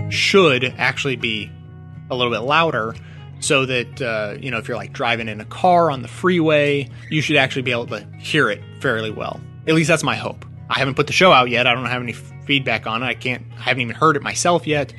[0.09, 1.51] should actually be
[2.09, 2.95] a little bit louder
[3.41, 6.89] so that uh, you know if you're like driving in a car on the freeway
[7.09, 9.41] you should actually be able to hear it fairly well.
[9.67, 10.45] At least that's my hope.
[10.69, 11.67] I haven't put the show out yet.
[11.67, 13.05] I don't have any feedback on it.
[13.05, 14.93] I can't i haven't even heard it myself yet.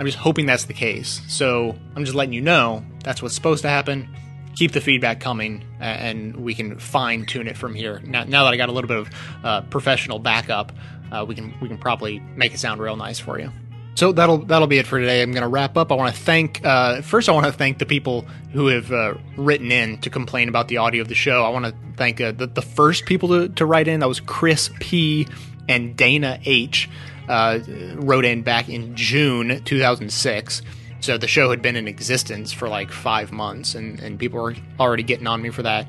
[0.00, 1.22] I'm just hoping that's the case.
[1.28, 4.08] So i'm just letting you know that's what's supposed to happen.
[4.56, 8.00] Keep the feedback coming and we can fine tune it from here.
[8.04, 9.10] Now, now that i got a little bit of
[9.44, 10.72] uh, professional backup
[11.12, 13.52] uh, we can we can probably make it sound real nice for you
[13.94, 15.22] so that'll that'll be it for today.
[15.22, 15.92] I'm going to wrap up.
[15.92, 17.28] I want to thank uh, first.
[17.28, 18.22] I want to thank the people
[18.52, 21.44] who have uh, written in to complain about the audio of the show.
[21.44, 24.00] I want to thank uh, the, the first people to, to write in.
[24.00, 25.28] That was Chris P
[25.68, 26.88] and Dana H.
[27.28, 27.60] Uh,
[27.96, 30.62] wrote in back in June 2006.
[31.00, 34.54] So the show had been in existence for like five months, and, and people were
[34.78, 35.86] already getting on me for that.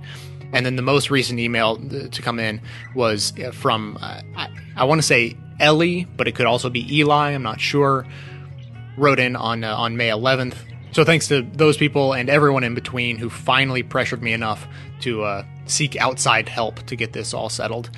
[0.54, 2.62] And then the most recent email to come in
[2.96, 7.00] was uh, from uh, I, I want to say Ellie, but it could also be
[7.00, 7.32] Eli.
[7.32, 8.06] I'm not sure.
[8.98, 10.56] Wrote in on uh, on May 11th.
[10.92, 14.68] So thanks to those people and everyone in between who finally pressured me enough
[15.02, 17.90] to uh, seek outside help to get this all settled.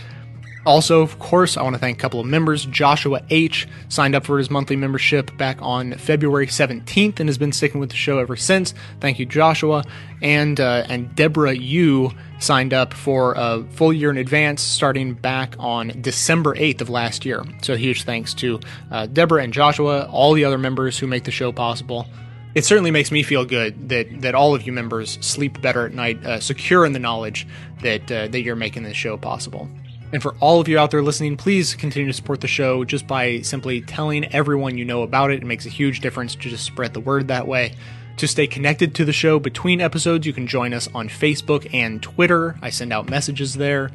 [0.65, 2.65] Also, of course, I want to thank a couple of members.
[2.65, 3.67] Joshua H.
[3.87, 7.89] signed up for his monthly membership back on February 17th and has been sticking with
[7.89, 8.73] the show ever since.
[8.99, 9.83] Thank you, Joshua.
[10.23, 12.11] And uh, and Deborah U.
[12.39, 17.25] signed up for a full year in advance starting back on December 8th of last
[17.25, 17.43] year.
[17.61, 18.59] So huge thanks to
[18.89, 22.07] uh, Deborah and Joshua, all the other members who make the show possible.
[22.55, 25.93] It certainly makes me feel good that, that all of you members sleep better at
[25.93, 27.45] night, uh, secure in the knowledge
[27.81, 29.69] that uh, that you're making this show possible.
[30.15, 33.05] And for all of you out there listening, please continue to support the show just
[33.05, 35.43] by simply telling everyone you know about it.
[35.43, 37.75] It makes a huge difference to just spread the word that way.
[38.15, 42.01] To stay connected to the show between episodes, you can join us on Facebook and
[42.01, 42.57] Twitter.
[42.61, 43.91] I send out messages there.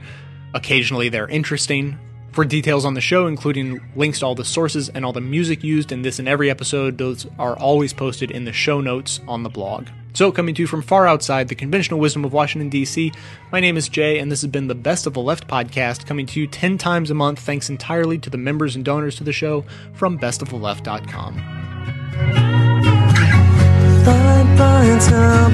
[0.52, 1.98] Occasionally, they're interesting.
[2.32, 5.64] For details on the show, including links to all the sources and all the music
[5.64, 9.42] used in this and every episode, those are always posted in the show notes on
[9.42, 9.88] the blog.
[10.12, 13.12] So, coming to you from far outside the conventional wisdom of Washington, D.C.,
[13.53, 16.27] my name is Jay, and this has been the Best of the Left podcast, coming
[16.27, 19.32] to you 10 times a month, thanks entirely to the members and donors to the
[19.32, 21.35] show from bestoftheleft.com.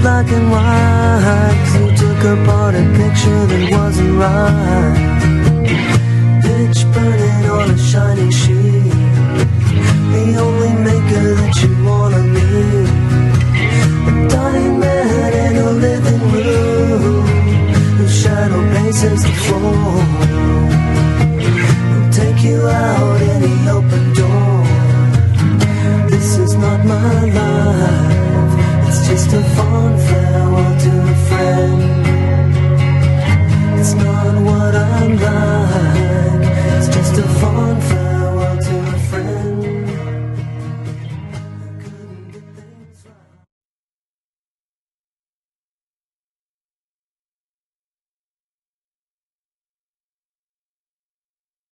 [0.02, 1.78] Black and white.
[1.80, 5.12] you took apart a picture that wasn't right.
[6.92, 8.92] Burning on a shining sheet.
[10.12, 10.66] The only
[14.28, 17.26] dying man in a living room
[17.96, 19.94] whose shadow paces the floor.
[21.90, 24.64] We'll take you out any open door.
[26.10, 28.88] This is not my life.
[28.88, 31.80] It's just a fond farewell to a friend.
[33.80, 36.44] It's not what I'm like.
[36.76, 37.95] It's just a fond.